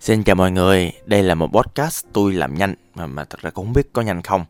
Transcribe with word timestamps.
Xin 0.00 0.22
chào 0.22 0.36
mọi 0.36 0.50
người, 0.50 0.92
đây 1.04 1.22
là 1.22 1.34
một 1.34 1.46
podcast 1.52 2.06
tôi 2.12 2.32
làm 2.32 2.54
nhanh 2.54 2.74
mà, 2.94 3.06
mà 3.06 3.24
thật 3.24 3.40
ra 3.40 3.50
cũng 3.50 3.66
không 3.66 3.72
biết 3.72 3.92
có 3.92 4.02
nhanh 4.02 4.22
không. 4.22 4.44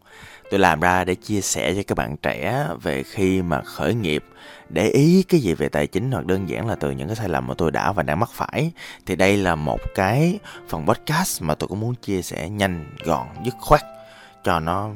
Tôi 0.50 0.60
làm 0.60 0.80
ra 0.80 1.04
để 1.04 1.14
chia 1.14 1.40
sẻ 1.40 1.74
cho 1.74 1.82
các 1.86 1.98
bạn 1.98 2.16
trẻ 2.16 2.66
về 2.82 3.02
khi 3.02 3.42
mà 3.42 3.62
khởi 3.62 3.94
nghiệp, 3.94 4.24
để 4.68 4.88
ý 4.88 5.24
cái 5.28 5.40
gì 5.40 5.54
về 5.54 5.68
tài 5.68 5.86
chính 5.86 6.12
hoặc 6.12 6.26
đơn 6.26 6.48
giản 6.48 6.66
là 6.66 6.74
từ 6.74 6.90
những 6.90 7.08
cái 7.08 7.16
sai 7.16 7.28
lầm 7.28 7.46
mà 7.46 7.54
tôi 7.58 7.70
đã 7.70 7.92
và 7.92 8.02
đang 8.02 8.20
mắc 8.20 8.30
phải. 8.32 8.72
Thì 9.06 9.16
đây 9.16 9.36
là 9.36 9.54
một 9.54 9.80
cái 9.94 10.38
phần 10.68 10.86
podcast 10.86 11.42
mà 11.42 11.54
tôi 11.54 11.68
cũng 11.68 11.80
muốn 11.80 11.94
chia 11.94 12.22
sẻ 12.22 12.48
nhanh, 12.48 12.86
gọn, 13.04 13.26
dứt 13.44 13.54
khoát 13.60 13.80
cho 14.44 14.60
nó 14.60 14.90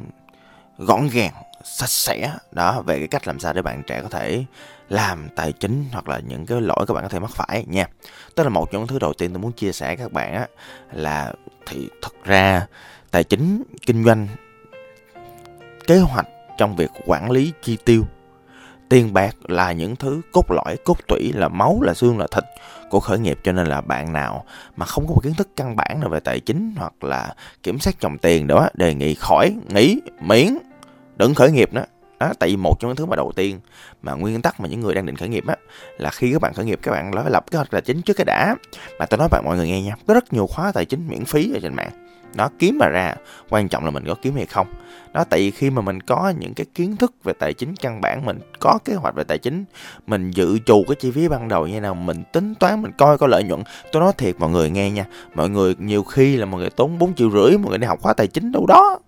gọn 0.79 1.09
gàng, 1.13 1.33
sạch 1.65 1.91
sẽ 1.91 2.33
đó 2.53 2.83
về 2.83 2.99
cái 2.99 3.09
cách 3.09 3.27
làm 3.27 3.41
sao 3.41 3.53
để 3.53 3.63
bạn 3.63 3.83
trẻ 3.87 4.01
có 4.03 4.09
thể 4.09 4.45
làm 4.89 5.29
tài 5.37 5.53
chính 5.53 5.85
hoặc 5.93 6.09
là 6.09 6.19
những 6.19 6.47
cái 6.47 6.61
lỗi 6.61 6.85
các 6.89 6.95
bạn 6.95 7.03
có 7.03 7.09
thể 7.09 7.19
mắc 7.19 7.31
phải 7.31 7.65
nha. 7.69 7.87
Tức 8.35 8.43
là 8.43 8.49
một 8.49 8.71
trong 8.73 8.81
những 8.81 8.89
thứ 8.89 8.99
đầu 8.99 9.13
tiên 9.13 9.33
tôi 9.33 9.39
muốn 9.39 9.53
chia 9.53 9.73
sẻ 9.73 9.97
các 9.97 10.13
bạn 10.13 10.35
á, 10.35 10.47
là 10.93 11.33
thì 11.67 11.89
thật 12.03 12.25
ra 12.25 12.67
tài 13.11 13.25
chính, 13.25 13.63
kinh 13.87 14.05
doanh, 14.05 14.29
kế 15.87 15.99
hoạch 15.99 16.27
trong 16.59 16.77
việc 16.77 16.91
quản 17.07 17.31
lý 17.31 17.53
chi 17.63 17.79
tiêu, 17.85 18.05
tiền 18.89 19.13
bạc 19.13 19.37
là 19.49 19.73
những 19.73 19.97
thứ 19.97 20.21
cốt 20.33 20.51
lõi, 20.51 20.77
cốt 20.85 20.97
tủy, 21.09 21.33
là 21.35 21.49
máu, 21.49 21.79
là 21.83 21.95
xương, 21.95 22.19
là 22.19 22.27
thịt 22.31 22.45
của 22.91 23.01
khởi 23.01 23.19
nghiệp 23.19 23.39
cho 23.45 23.53
nên 23.53 23.67
là 23.67 23.81
bạn 23.81 24.13
nào 24.13 24.45
mà 24.77 24.87
không 24.87 25.07
có 25.07 25.15
một 25.15 25.21
kiến 25.25 25.35
thức 25.35 25.49
căn 25.57 25.77
bản 25.77 26.01
nào 26.01 26.09
về 26.09 26.21
tài 26.21 26.41
chính 26.41 26.75
hoặc 26.77 27.05
là 27.05 27.35
kiểm 27.63 27.79
soát 27.79 28.01
dòng 28.01 28.19
tiền 28.19 28.47
đó, 28.47 28.69
đề 28.75 28.95
nghị 28.95 29.15
khỏi, 29.15 29.57
nghỉ, 29.69 30.01
miễn, 30.21 30.59
đừng 31.17 31.35
khởi 31.35 31.51
nghiệp 31.51 31.73
nữa 31.73 31.85
đó 32.21 32.33
tại 32.39 32.49
vì 32.49 32.57
một 32.57 32.81
trong 32.81 32.89
những 32.89 32.97
thứ 32.97 33.07
mà 33.07 33.17
đầu 33.17 33.33
tiên 33.37 33.61
mà 34.03 34.13
nguyên 34.13 34.43
tắc 34.43 34.61
mà 34.61 34.69
những 34.69 34.81
người 34.81 34.95
đang 34.95 35.07
định 35.07 35.17
khởi 35.17 35.29
nghiệp 35.29 35.45
á, 35.47 35.57
là 35.99 36.11
khi 36.11 36.33
các 36.33 36.43
bạn 36.43 36.55
khởi 36.55 36.65
nghiệp, 36.65 36.79
các 36.83 36.93
bạn 36.93 37.13
phải 37.13 37.31
lập 37.31 37.45
kế 37.51 37.57
hoạch 37.57 37.71
tài 37.71 37.81
chính 37.81 38.03
trước 38.03 38.15
cái 38.17 38.25
đã. 38.25 38.57
Mà 38.99 39.07
tôi 39.07 39.19
nói 39.19 39.29
bạn 39.31 39.45
mọi 39.45 39.57
người 39.57 39.69
nghe 39.69 39.83
nha, 39.83 39.97
có 40.07 40.15
rất 40.15 40.33
nhiều 40.33 40.47
khóa 40.47 40.73
tài 40.73 40.85
chính 40.85 41.09
miễn 41.09 41.25
phí 41.25 41.53
ở 41.55 41.61
trên 41.63 41.75
mạng. 41.75 41.91
Nó 42.35 42.49
kiếm 42.59 42.79
mà 42.81 42.89
ra, 42.89 43.15
quan 43.51 43.69
trọng 43.69 43.85
là 43.85 43.91
mình 43.91 44.05
có 44.07 44.15
kiếm 44.23 44.35
hay 44.35 44.47
không. 44.47 44.67
Đó 45.13 45.25
tại 45.25 45.41
vì 45.41 45.51
khi 45.51 45.71
mà 45.71 45.83
mình 45.83 46.01
có 46.01 46.33
những 46.39 46.55
cái 46.55 46.67
kiến 46.75 46.97
thức 46.97 47.15
về 47.25 47.33
tài 47.39 47.55
chính, 47.55 47.77
căn 47.77 48.01
bản 48.01 48.27
mình 48.27 48.39
có 48.61 48.79
kế 48.85 48.95
hoạch 48.95 49.15
về 49.15 49.25
tài 49.25 49.39
chính, 49.39 49.65
mình 50.07 50.31
dự 50.31 50.59
trù 50.67 50.85
cái 50.89 50.97
chi 51.01 51.11
phí 51.11 51.29
ban 51.29 51.49
đầu 51.49 51.67
như 51.67 51.81
nào, 51.81 51.95
mình 51.95 52.23
tính 52.33 52.55
toán, 52.55 52.83
mình 52.83 52.93
coi 52.99 53.19
có 53.19 53.27
lợi 53.27 53.45
nhuận. 53.45 53.63
Tôi 53.93 54.03
nói 54.03 54.13
thiệt 54.19 54.35
mọi 54.39 54.51
người 54.51 54.71
nghe 54.71 54.91
nha, 54.91 55.05
mọi 55.35 55.49
người 55.49 55.75
nhiều 55.79 56.03
khi 56.03 56.37
là 56.37 56.47
mọi 56.47 56.61
người 56.61 56.71
tốn 56.71 56.99
bốn 56.99 57.15
triệu 57.15 57.31
rưỡi, 57.31 57.59
mọi 57.59 57.69
người 57.69 57.79
đi 57.79 57.87
học 57.87 58.01
khóa 58.03 58.13
tài 58.13 58.27
chính 58.27 58.53
đâu 58.53 58.67
đó 58.67 58.99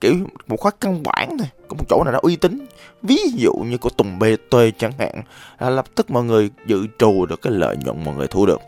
kiểu 0.00 0.14
một 0.46 0.56
khóa 0.60 0.72
căn 0.80 1.02
bản 1.02 1.38
thôi 1.38 1.48
có 1.68 1.76
một 1.78 1.84
chỗ 1.88 2.04
nào 2.04 2.12
đó 2.12 2.18
uy 2.22 2.36
tín. 2.36 2.66
Ví 3.02 3.18
dụ 3.34 3.52
như 3.52 3.78
của 3.78 3.90
Tùng 3.90 4.18
BT 4.18 4.56
chẳng 4.78 4.92
hạn 4.98 5.22
là 5.58 5.70
lập 5.70 5.84
tức 5.94 6.10
mọi 6.10 6.24
người 6.24 6.50
dự 6.66 6.86
trù 6.98 7.26
được 7.26 7.42
cái 7.42 7.52
lợi 7.52 7.76
nhuận 7.76 8.04
mọi 8.04 8.14
người 8.14 8.26
thu 8.26 8.46
được. 8.46 8.60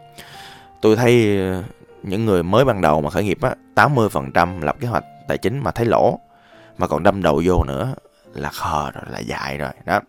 Tôi 0.81 0.97
thấy 0.97 1.39
ờ, 1.39 1.63
những 2.03 2.27
người 2.27 2.43
mới 2.43 2.65
ban 2.65 2.81
đầu 2.81 3.01
mà 3.01 3.11
khởi 3.11 3.25
nghiệp 3.25 3.39
á 3.43 3.55
80% 3.75 4.63
lập 4.63 4.77
kế 4.81 4.89
hoạch 4.89 5.05
tài 5.29 5.39
chính 5.39 5.59
mà 5.59 5.71
thấy 5.71 5.87
lỗ 5.87 6.19
mà 6.79 6.87
còn 6.87 7.03
đâm 7.03 7.23
đầu 7.23 7.43
vô 7.45 7.65
nữa 7.65 7.95
là 8.35 8.51
khờ 8.51 8.91
rồi 8.91 9.05
là 9.11 9.19
dài 9.19 9.59
rồi 9.59 9.71
đó. 9.85 10.01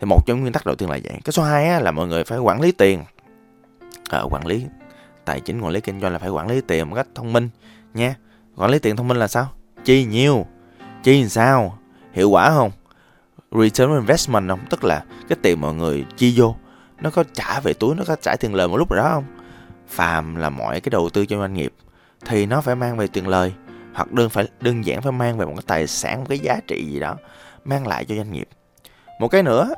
Thì 0.00 0.06
một 0.06 0.26
trong 0.26 0.40
nguyên 0.40 0.52
tắc 0.52 0.66
đầu 0.66 0.74
tiên 0.74 0.90
là 0.90 0.98
vậy. 1.04 1.20
Cái 1.24 1.32
số 1.32 1.42
2 1.42 1.68
á, 1.68 1.80
là 1.80 1.90
mọi 1.90 2.06
người 2.06 2.24
phải 2.24 2.38
quản 2.38 2.60
lý 2.60 2.72
tiền. 2.72 3.04
À, 4.10 4.22
quản 4.30 4.46
lý 4.46 4.66
tài 5.24 5.40
chính 5.40 5.60
quản 5.60 5.72
lý 5.72 5.80
kinh 5.80 6.00
doanh 6.00 6.12
là 6.12 6.18
phải 6.18 6.28
quản 6.28 6.48
lý 6.48 6.60
tiền 6.60 6.90
một 6.90 6.96
cách 6.96 7.06
thông 7.14 7.32
minh 7.32 7.48
nha. 7.94 8.14
Quản 8.56 8.70
lý 8.70 8.78
tiền 8.78 8.96
thông 8.96 9.08
minh 9.08 9.18
là 9.18 9.28
sao? 9.28 9.48
Chi 9.84 10.04
nhiêu? 10.04 10.46
Chi 11.02 11.20
làm 11.20 11.28
sao? 11.28 11.78
Hiệu 12.12 12.30
quả 12.30 12.50
không? 12.50 12.70
Return 13.52 13.92
investment 13.92 14.48
không? 14.48 14.60
Tức 14.70 14.84
là 14.84 15.04
cái 15.28 15.38
tiền 15.42 15.60
mọi 15.60 15.74
người 15.74 16.04
chi 16.16 16.34
vô, 16.36 16.56
nó 17.00 17.10
có 17.10 17.24
trả 17.32 17.60
về 17.60 17.72
túi, 17.72 17.94
nó 17.94 18.04
có 18.06 18.16
trả 18.16 18.36
tiền 18.36 18.54
lời 18.54 18.68
một 18.68 18.76
lúc 18.76 18.90
rồi 18.90 18.98
đó 19.02 19.10
không? 19.12 19.24
Phàm 19.88 20.36
là 20.36 20.50
mọi 20.50 20.80
cái 20.80 20.90
đầu 20.90 21.10
tư 21.10 21.26
cho 21.26 21.38
doanh 21.38 21.54
nghiệp 21.54 21.72
thì 22.26 22.46
nó 22.46 22.60
phải 22.60 22.76
mang 22.76 22.96
về 22.96 23.06
tiền 23.06 23.28
lời, 23.28 23.52
hoặc 23.94 24.12
đơn 24.12 24.30
phải, 24.30 24.48
đơn 24.60 24.84
giản 24.84 25.02
phải 25.02 25.12
mang 25.12 25.38
về 25.38 25.46
một 25.46 25.52
cái 25.56 25.64
tài 25.66 25.86
sản, 25.86 26.18
một 26.20 26.26
cái 26.28 26.38
giá 26.38 26.60
trị 26.66 26.84
gì 26.84 27.00
đó 27.00 27.16
mang 27.64 27.86
lại 27.86 28.04
cho 28.04 28.14
doanh 28.14 28.32
nghiệp. 28.32 28.48
Một 29.20 29.28
cái 29.28 29.42
nữa 29.42 29.74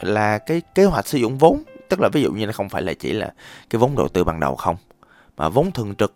là 0.00 0.38
cái 0.38 0.62
kế 0.74 0.84
hoạch 0.84 1.06
sử 1.06 1.18
dụng 1.18 1.38
vốn, 1.38 1.62
tức 1.88 2.00
là 2.00 2.08
ví 2.12 2.22
dụ 2.22 2.32
như 2.32 2.46
nó 2.46 2.52
không 2.52 2.68
phải 2.68 2.82
là 2.82 2.92
chỉ 2.94 3.12
là 3.12 3.32
cái 3.70 3.78
vốn 3.78 3.96
đầu 3.96 4.08
tư 4.08 4.24
ban 4.24 4.40
đầu 4.40 4.56
không, 4.56 4.76
mà 5.36 5.48
vốn 5.48 5.72
thường 5.72 5.94
trực 5.94 6.14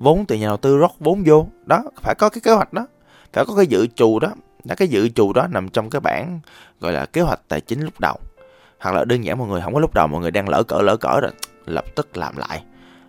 vốn 0.00 0.24
từ 0.26 0.36
nhà 0.36 0.46
đầu 0.46 0.56
tư 0.56 0.78
rót 0.78 0.92
vốn 0.98 1.22
vô. 1.26 1.46
Đó 1.66 1.82
phải 2.02 2.14
có 2.14 2.28
cái 2.28 2.40
kế 2.40 2.52
hoạch 2.52 2.72
đó. 2.72 2.86
Phải 3.32 3.44
có 3.44 3.54
cái 3.56 3.66
dự 3.66 3.86
trù 3.86 4.18
đó. 4.18 4.28
Là 4.64 4.74
cái 4.74 4.88
dự 4.88 5.08
trù 5.08 5.32
đó 5.32 5.46
nằm 5.50 5.68
trong 5.68 5.90
cái 5.90 6.00
bản 6.00 6.40
gọi 6.80 6.92
là 6.92 7.06
kế 7.06 7.20
hoạch 7.20 7.40
tài 7.48 7.60
chính 7.60 7.80
lúc 7.80 8.00
đầu. 8.00 8.16
Hoặc 8.80 8.94
là 8.94 9.04
đơn 9.04 9.24
giản 9.24 9.38
mọi 9.38 9.48
người 9.48 9.60
không 9.60 9.74
có 9.74 9.80
lúc 9.80 9.94
đầu 9.94 10.06
mọi 10.06 10.20
người 10.20 10.30
đang 10.30 10.48
lỡ 10.48 10.62
cỡ 10.62 10.78
lỡ 10.82 10.96
cỡ 10.96 11.20
rồi 11.20 11.30
lập 11.66 11.84
tức 11.96 12.16
làm 12.16 12.36
lại. 12.36 12.62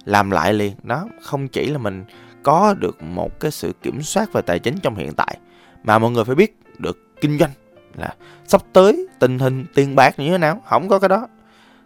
Làm 0.06 0.32
lại 0.32 0.54
liền. 0.54 0.74
Đó 0.84 1.08
không 1.22 1.48
chỉ 1.48 1.66
là 1.66 1.78
mình 1.78 2.06
có 2.44 2.74
được 2.74 3.04
một 3.04 3.40
cái 3.40 3.52
sự 3.52 3.74
kiểm 3.82 4.02
soát 4.02 4.34
về 4.34 4.42
tài 4.42 4.60
chính 4.60 4.80
trong 4.80 4.96
hiện 4.96 5.14
tại 5.14 5.38
mà 5.84 6.00
mọi 6.00 6.12
người 6.12 6.24
phải 6.24 6.36
biết 6.36 6.60
được 6.78 7.22
kinh 7.22 7.40
doanh 7.40 7.52
là 7.98 8.16
sắp 8.48 8.62
tới 8.74 9.08
tình 9.20 9.40
hình 9.40 9.66
tiền 9.76 9.96
bạc 9.96 10.20
như 10.20 10.30
thế 10.30 10.38
nào. 10.38 10.62
Không 10.66 10.90
có 10.90 11.00
cái 11.00 11.10
đó. 11.10 11.28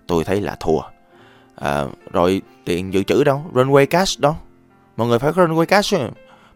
Tôi 0.08 0.24
thấy 0.24 0.42
là 0.42 0.56
thua. 0.60 0.80
À, 1.56 1.86
rồi 2.12 2.42
tiền 2.66 2.94
dự 2.94 3.04
trữ 3.04 3.24
đâu? 3.24 3.44
Runway 3.54 3.86
cash 3.86 4.20
đâu? 4.20 4.36
Mọi 4.98 5.08
người 5.08 5.20
phải 5.20 5.34
có 5.34 5.46
runway 5.46 5.66
cash 5.66 5.94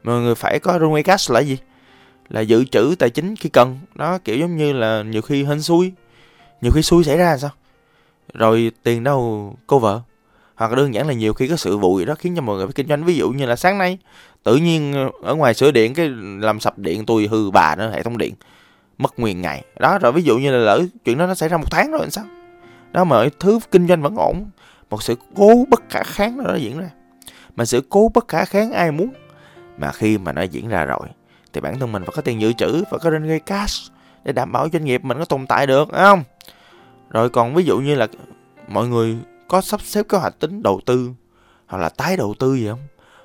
mọi 0.03 0.21
người 0.21 0.35
phải 0.35 0.59
có 0.59 0.77
runway 0.77 1.03
cash 1.03 1.31
là 1.31 1.39
gì? 1.39 1.57
Là 2.29 2.41
dự 2.41 2.63
trữ 2.63 2.95
tài 2.99 3.09
chính 3.09 3.35
khi 3.35 3.49
cần. 3.49 3.79
Đó 3.95 4.17
kiểu 4.17 4.37
giống 4.37 4.57
như 4.57 4.73
là 4.73 5.03
nhiều 5.03 5.21
khi 5.21 5.43
hên 5.43 5.61
xui. 5.61 5.91
Nhiều 6.61 6.71
khi 6.75 6.81
xui 6.81 7.03
xảy 7.03 7.17
ra 7.17 7.25
là 7.25 7.37
sao? 7.37 7.51
Rồi 8.33 8.71
tiền 8.83 9.03
đâu 9.03 9.53
cô 9.67 9.79
vợ? 9.79 10.01
Hoặc 10.55 10.71
đơn 10.71 10.93
giản 10.93 11.07
là 11.07 11.13
nhiều 11.13 11.33
khi 11.33 11.47
có 11.47 11.55
sự 11.55 11.77
vụ 11.77 11.99
gì 11.99 12.05
đó 12.05 12.15
khiến 12.19 12.35
cho 12.35 12.41
mọi 12.41 12.57
người 12.57 12.65
phải 12.65 12.73
kinh 12.73 12.87
doanh. 12.87 13.03
Ví 13.03 13.15
dụ 13.15 13.29
như 13.29 13.45
là 13.45 13.55
sáng 13.55 13.77
nay 13.77 13.97
tự 14.43 14.55
nhiên 14.55 15.09
ở 15.23 15.35
ngoài 15.35 15.53
sửa 15.53 15.71
điện 15.71 15.93
cái 15.93 16.09
làm 16.39 16.59
sập 16.59 16.77
điện 16.77 17.05
tôi 17.05 17.27
hư 17.31 17.51
bà 17.51 17.75
nữa 17.75 17.91
hệ 17.93 18.03
thống 18.03 18.17
điện. 18.17 18.33
Mất 18.97 19.19
nguyên 19.19 19.41
ngày. 19.41 19.63
Đó 19.79 19.97
rồi 19.97 20.11
ví 20.11 20.23
dụ 20.23 20.37
như 20.37 20.51
là 20.51 20.57
lỡ 20.57 20.85
chuyện 21.05 21.17
đó 21.17 21.27
nó 21.27 21.35
xảy 21.35 21.49
ra 21.49 21.57
một 21.57 21.71
tháng 21.71 21.91
rồi 21.91 22.01
làm 22.01 22.11
sao? 22.11 22.25
Đó 22.91 23.03
mà 23.03 23.29
thứ 23.39 23.59
kinh 23.71 23.87
doanh 23.87 24.01
vẫn 24.01 24.15
ổn. 24.15 24.49
Một 24.89 25.03
sự 25.03 25.15
cố 25.35 25.65
bất 25.69 25.81
khả 25.89 26.03
kháng 26.03 26.37
đó, 26.37 26.43
đó 26.43 26.55
diễn 26.55 26.79
ra 26.79 26.89
mà 27.59 27.65
sự 27.65 27.81
cố 27.89 28.11
bất 28.13 28.27
khả 28.27 28.45
kháng 28.45 28.71
ai 28.71 28.91
muốn. 28.91 29.09
Mà 29.77 29.91
khi 29.91 30.17
mà 30.17 30.31
nó 30.31 30.41
diễn 30.41 30.69
ra 30.69 30.85
rồi, 30.85 31.07
thì 31.53 31.61
bản 31.61 31.79
thân 31.79 31.91
mình 31.91 32.03
phải 32.03 32.13
có 32.15 32.21
tiền 32.21 32.41
dự 32.41 32.53
trữ 32.53 32.83
phải 32.91 32.99
có 32.99 33.09
gây 33.09 33.39
cash 33.39 33.91
để 34.23 34.33
đảm 34.33 34.51
bảo 34.51 34.67
doanh 34.73 34.85
nghiệp 34.85 35.03
mình 35.03 35.17
có 35.19 35.25
tồn 35.25 35.47
tại 35.47 35.67
được, 35.67 35.87
phải 35.91 36.01
không? 36.01 36.23
Rồi 37.09 37.29
còn 37.29 37.55
ví 37.55 37.63
dụ 37.63 37.79
như 37.79 37.95
là 37.95 38.07
mọi 38.67 38.87
người 38.87 39.17
có 39.47 39.61
sắp 39.61 39.81
xếp 39.81 40.05
kế 40.09 40.17
hoạch 40.17 40.39
tính 40.39 40.63
đầu 40.63 40.81
tư, 40.85 41.11
hoặc 41.67 41.77
là 41.77 41.89
tái 41.89 42.17
đầu 42.17 42.33
tư 42.39 42.55
gì 42.55 42.67
không? 42.67 42.79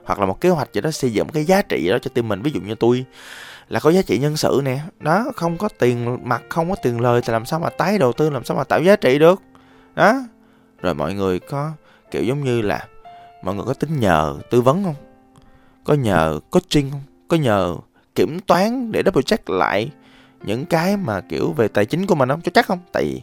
Hoặc 0.04 0.18
là 0.18 0.26
một 0.26 0.40
kế 0.40 0.48
hoạch 0.48 0.72
gì 0.72 0.80
đó 0.80 0.90
xây 0.90 1.12
dựng 1.12 1.28
cái 1.28 1.44
giá 1.44 1.62
trị 1.62 1.88
đó 1.88 1.98
cho 2.02 2.10
team 2.14 2.28
mình. 2.28 2.42
Ví 2.42 2.50
dụ 2.50 2.60
như 2.60 2.74
tôi 2.74 3.04
là 3.68 3.80
có 3.80 3.90
giá 3.90 4.02
trị 4.02 4.18
nhân 4.18 4.36
sự 4.36 4.60
nè. 4.64 4.80
Đó, 5.00 5.24
không 5.36 5.56
có 5.56 5.68
tiền 5.78 6.18
mặt, 6.28 6.42
không 6.48 6.70
có 6.70 6.76
tiền 6.82 7.00
lời 7.00 7.20
thì 7.24 7.32
làm 7.32 7.46
sao 7.46 7.60
mà 7.60 7.70
tái 7.70 7.98
đầu 7.98 8.12
tư, 8.12 8.30
làm 8.30 8.44
sao 8.44 8.56
mà 8.56 8.64
tạo 8.64 8.82
giá 8.82 8.96
trị 8.96 9.18
được? 9.18 9.42
Đó. 9.94 10.14
Rồi 10.82 10.94
mọi 10.94 11.14
người 11.14 11.38
có 11.38 11.72
kiểu 12.10 12.24
giống 12.24 12.44
như 12.44 12.62
là 12.62 12.86
mọi 13.44 13.54
người 13.54 13.64
có 13.66 13.74
tính 13.74 14.00
nhờ 14.00 14.36
tư 14.50 14.60
vấn 14.60 14.84
không? 14.84 14.94
Có 15.84 15.94
nhờ 15.94 16.40
coaching 16.50 16.90
không? 16.90 17.00
Có 17.28 17.36
nhờ 17.36 17.76
kiểm 18.14 18.40
toán 18.40 18.92
để 18.92 19.02
double 19.06 19.22
check 19.22 19.50
lại 19.50 19.90
những 20.44 20.66
cái 20.66 20.96
mà, 20.96 21.20
kiểu, 21.20 21.52
về 21.52 21.68
tài 21.68 21.86
chính 21.86 22.06
của 22.06 22.14
mình 22.14 22.28
không? 22.28 22.40
Cho 22.40 22.50
chắc 22.54 22.66
không? 22.66 22.78
Tại 22.92 23.04
vì 23.04 23.20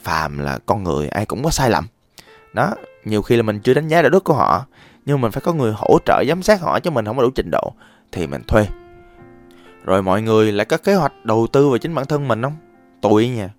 phàm 0.00 0.38
là 0.38 0.58
con 0.66 0.84
người, 0.84 1.08
ai 1.08 1.26
cũng 1.26 1.42
có 1.42 1.50
sai 1.50 1.70
lầm. 1.70 1.86
Đó, 2.52 2.74
nhiều 3.04 3.22
khi 3.22 3.36
là 3.36 3.42
mình 3.42 3.60
chưa 3.60 3.74
đánh 3.74 3.88
giá 3.88 4.02
đạo 4.02 4.10
đức 4.10 4.24
của 4.24 4.34
họ, 4.34 4.66
nhưng 5.06 5.20
mình 5.20 5.32
phải 5.32 5.40
có 5.40 5.52
người 5.52 5.72
hỗ 5.76 5.98
trợ 6.06 6.24
giám 6.28 6.42
sát 6.42 6.60
họ 6.60 6.80
cho 6.80 6.90
mình 6.90 7.04
không 7.04 7.16
có 7.16 7.22
đủ 7.22 7.30
trình 7.34 7.50
độ 7.52 7.72
thì 8.12 8.26
mình 8.26 8.42
thuê. 8.46 8.66
Rồi 9.84 10.02
mọi 10.02 10.22
người 10.22 10.52
lại 10.52 10.64
có 10.64 10.76
kế 10.76 10.94
hoạch 10.94 11.24
đầu 11.24 11.46
tư 11.52 11.68
vào 11.68 11.78
chính 11.78 11.94
bản 11.94 12.06
thân 12.06 12.28
mình 12.28 12.42
không? 12.42 12.56
Tôi 13.00 13.28
nha 13.28 13.50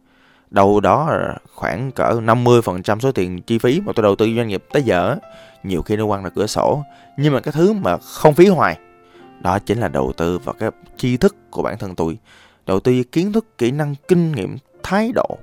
đâu 0.52 0.80
đó 0.80 1.20
khoảng 1.54 1.92
cỡ 1.92 2.04
50% 2.04 3.00
số 3.00 3.12
tiền 3.12 3.42
chi 3.42 3.58
phí 3.58 3.82
mà 3.86 3.94
tôi 3.96 4.04
đầu 4.04 4.16
tư 4.16 4.36
doanh 4.36 4.48
nghiệp 4.48 4.64
tới 4.74 4.84
giờ. 4.84 5.16
Nhiều 5.64 5.82
khi 5.82 5.96
nó 5.96 6.08
quăng 6.08 6.24
ra 6.24 6.30
cửa 6.30 6.48
sổ. 6.48 6.84
Nhưng 7.18 7.34
mà 7.34 7.40
cái 7.40 7.52
thứ 7.52 7.74
mà 7.74 7.98
không 7.98 8.34
phí 8.34 8.48
hoài, 8.48 8.78
đó 9.42 9.60
chính 9.60 9.80
là 9.80 9.88
đầu 9.88 10.14
tư 10.18 10.40
vào 10.40 10.56
cái 10.60 10.70
tri 10.98 11.18
thức 11.18 11.36
của 11.52 11.62
bản 11.62 11.78
thân 11.78 11.96
tôi. 11.96 12.18
Đầu 12.66 12.80
tư 12.80 13.04
kiến 13.04 13.34
thức, 13.34 13.58
kỹ 13.58 13.72
năng, 13.72 13.96
kinh 14.08 14.32
nghiệm, 14.32 14.58
thái 14.84 15.12
độ 15.16 15.38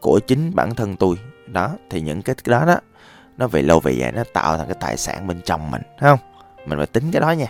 của 0.00 0.20
chính 0.26 0.54
bản 0.54 0.74
thân 0.74 0.96
tôi. 0.96 1.16
Đó, 1.46 1.70
thì 1.90 2.00
những 2.00 2.22
cái 2.22 2.36
đó 2.44 2.64
đó, 2.64 2.76
nó 3.36 3.46
về 3.46 3.62
lâu 3.62 3.80
về 3.80 3.92
dài 3.92 4.12
nó 4.12 4.24
tạo 4.32 4.58
thành 4.58 4.66
cái 4.66 4.76
tài 4.80 4.96
sản 4.96 5.26
bên 5.26 5.40
trong 5.44 5.70
mình, 5.70 5.82
thấy 5.98 6.10
không? 6.10 6.18
Mình 6.66 6.78
phải 6.78 6.86
tính 6.86 7.10
cái 7.12 7.20
đó 7.20 7.30
nha. 7.30 7.46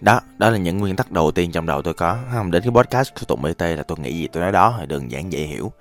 Đó 0.00 0.20
đó 0.38 0.50
là 0.50 0.58
những 0.58 0.78
nguyên 0.78 0.96
tắc 0.96 1.12
đầu 1.12 1.30
tiên 1.30 1.52
trong 1.52 1.66
đầu 1.66 1.82
tôi 1.82 1.94
có. 1.94 2.18
Không, 2.32 2.50
đến 2.50 2.62
cái 2.62 2.72
podcast 2.72 3.14
của 3.14 3.26
tụng 3.26 3.42
bt 3.42 3.60
là 3.60 3.82
tôi 3.86 3.98
nghĩ 3.98 4.18
gì 4.18 4.28
tôi 4.28 4.42
nói 4.42 4.52
đó, 4.52 4.76
thì 4.80 4.86
đơn 4.86 5.10
giản 5.10 5.32
dễ 5.32 5.38
hiểu 5.38 5.72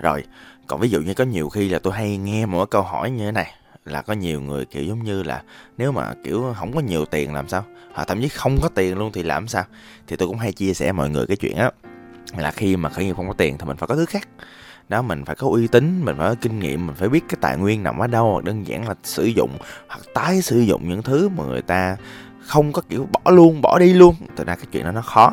rồi, 0.00 0.24
còn 0.66 0.80
ví 0.80 0.88
dụ 0.88 1.00
như 1.00 1.14
có 1.14 1.24
nhiều 1.24 1.48
khi 1.48 1.68
là 1.68 1.78
tôi 1.78 1.92
hay 1.92 2.16
nghe 2.16 2.46
một 2.46 2.70
câu 2.70 2.82
hỏi 2.82 3.10
như 3.10 3.24
thế 3.24 3.32
này, 3.32 3.54
là 3.84 4.02
có 4.02 4.12
nhiều 4.12 4.40
người 4.40 4.64
kiểu 4.64 4.84
giống 4.84 5.04
như 5.04 5.22
là 5.22 5.42
nếu 5.78 5.92
mà, 5.92 6.14
kiểu 6.24 6.54
không 6.58 6.72
có 6.72 6.80
nhiều 6.80 7.04
tiền 7.04 7.34
làm 7.34 7.48
sao? 7.48 7.64
Hoặc 7.92 8.08
thậm 8.08 8.22
chí 8.22 8.28
không 8.28 8.58
có 8.62 8.68
tiền 8.74 8.98
luôn 8.98 9.12
thì 9.12 9.22
làm 9.22 9.48
sao? 9.48 9.64
Thì 10.06 10.16
tôi 10.16 10.28
cũng 10.28 10.38
hay 10.38 10.52
chia 10.52 10.74
sẻ 10.74 10.92
mọi 10.92 11.10
người 11.10 11.26
cái 11.26 11.36
chuyện 11.36 11.56
á, 11.56 11.70
là 12.36 12.50
khi 12.50 12.76
mà 12.76 12.88
khởi 12.88 13.04
nghiệp 13.04 13.16
không 13.16 13.28
có 13.28 13.34
tiền 13.34 13.58
thì 13.58 13.66
mình 13.66 13.76
phải 13.76 13.86
có 13.86 13.94
thứ 13.94 14.04
khác. 14.04 14.28
Đó, 14.88 15.02
mình 15.02 15.24
phải 15.24 15.36
có 15.36 15.48
uy 15.48 15.66
tín, 15.66 16.04
mình 16.04 16.16
phải 16.18 16.28
có 16.28 16.34
kinh 16.40 16.58
nghiệm, 16.58 16.86
mình 16.86 16.96
phải 16.96 17.08
biết 17.08 17.24
cái 17.28 17.38
tài 17.40 17.56
nguyên 17.56 17.82
nằm 17.82 17.98
ở 17.98 18.06
đâu 18.06 18.32
hoặc 18.32 18.44
đơn 18.44 18.66
giản 18.66 18.88
là 18.88 18.94
sử 19.02 19.24
dụng 19.24 19.50
hoặc 19.88 20.00
tái 20.14 20.42
sử 20.42 20.60
dụng 20.60 20.88
những 20.88 21.02
thứ 21.02 21.28
mà 21.28 21.44
người 21.44 21.62
ta 21.62 21.96
không 22.40 22.72
có, 22.72 22.82
kiểu, 22.88 23.08
bỏ 23.12 23.30
luôn, 23.30 23.60
bỏ 23.62 23.78
đi 23.78 23.92
luôn. 23.92 24.14
Thực 24.36 24.46
ra 24.46 24.54
cái 24.54 24.66
chuyện 24.72 24.84
đó 24.84 24.92
nó 24.92 25.02
khó 25.02 25.32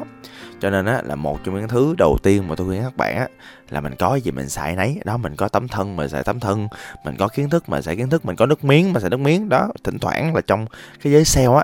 cho 0.62 0.70
nên 0.70 0.86
á 0.86 1.02
là 1.06 1.16
một 1.16 1.40
trong 1.44 1.56
những 1.56 1.68
thứ 1.68 1.96
đầu 1.98 2.18
tiên 2.24 2.48
mà 2.48 2.56
tôi 2.56 2.68
khuyên 2.68 2.84
các 2.84 2.98
bạn 2.98 3.18
á 3.18 3.28
là 3.70 3.82
mình 3.82 3.96
có 4.00 4.16
gì 4.16 4.32
mình 4.32 4.50
xài 4.50 4.76
nấy. 4.76 5.00
Đó 5.06 5.18
mình 5.18 5.36
có 5.36 5.50
tấm 5.50 5.68
thân 5.68 5.96
mình 5.96 6.10
xài 6.10 6.24
tấm 6.24 6.40
thân 6.40 6.68
mình 7.04 7.16
có 7.20 7.28
kiến 7.28 7.50
thức 7.50 7.70
mà 7.70 7.82
xài 7.82 7.96
kiến 7.96 8.10
thức 8.10 8.26
mình 8.26 8.36
có 8.36 8.46
nước 8.46 8.64
miếng 8.64 8.94
mà 8.94 9.00
xài 9.00 9.10
nước 9.10 9.20
miếng. 9.20 9.50
Đó 9.50 9.70
thỉnh 9.84 10.00
thoảng 10.00 10.36
là 10.36 10.42
trong 10.42 10.66
cái 11.04 11.14
giới 11.14 11.26
sale 11.26 11.56
á 11.56 11.64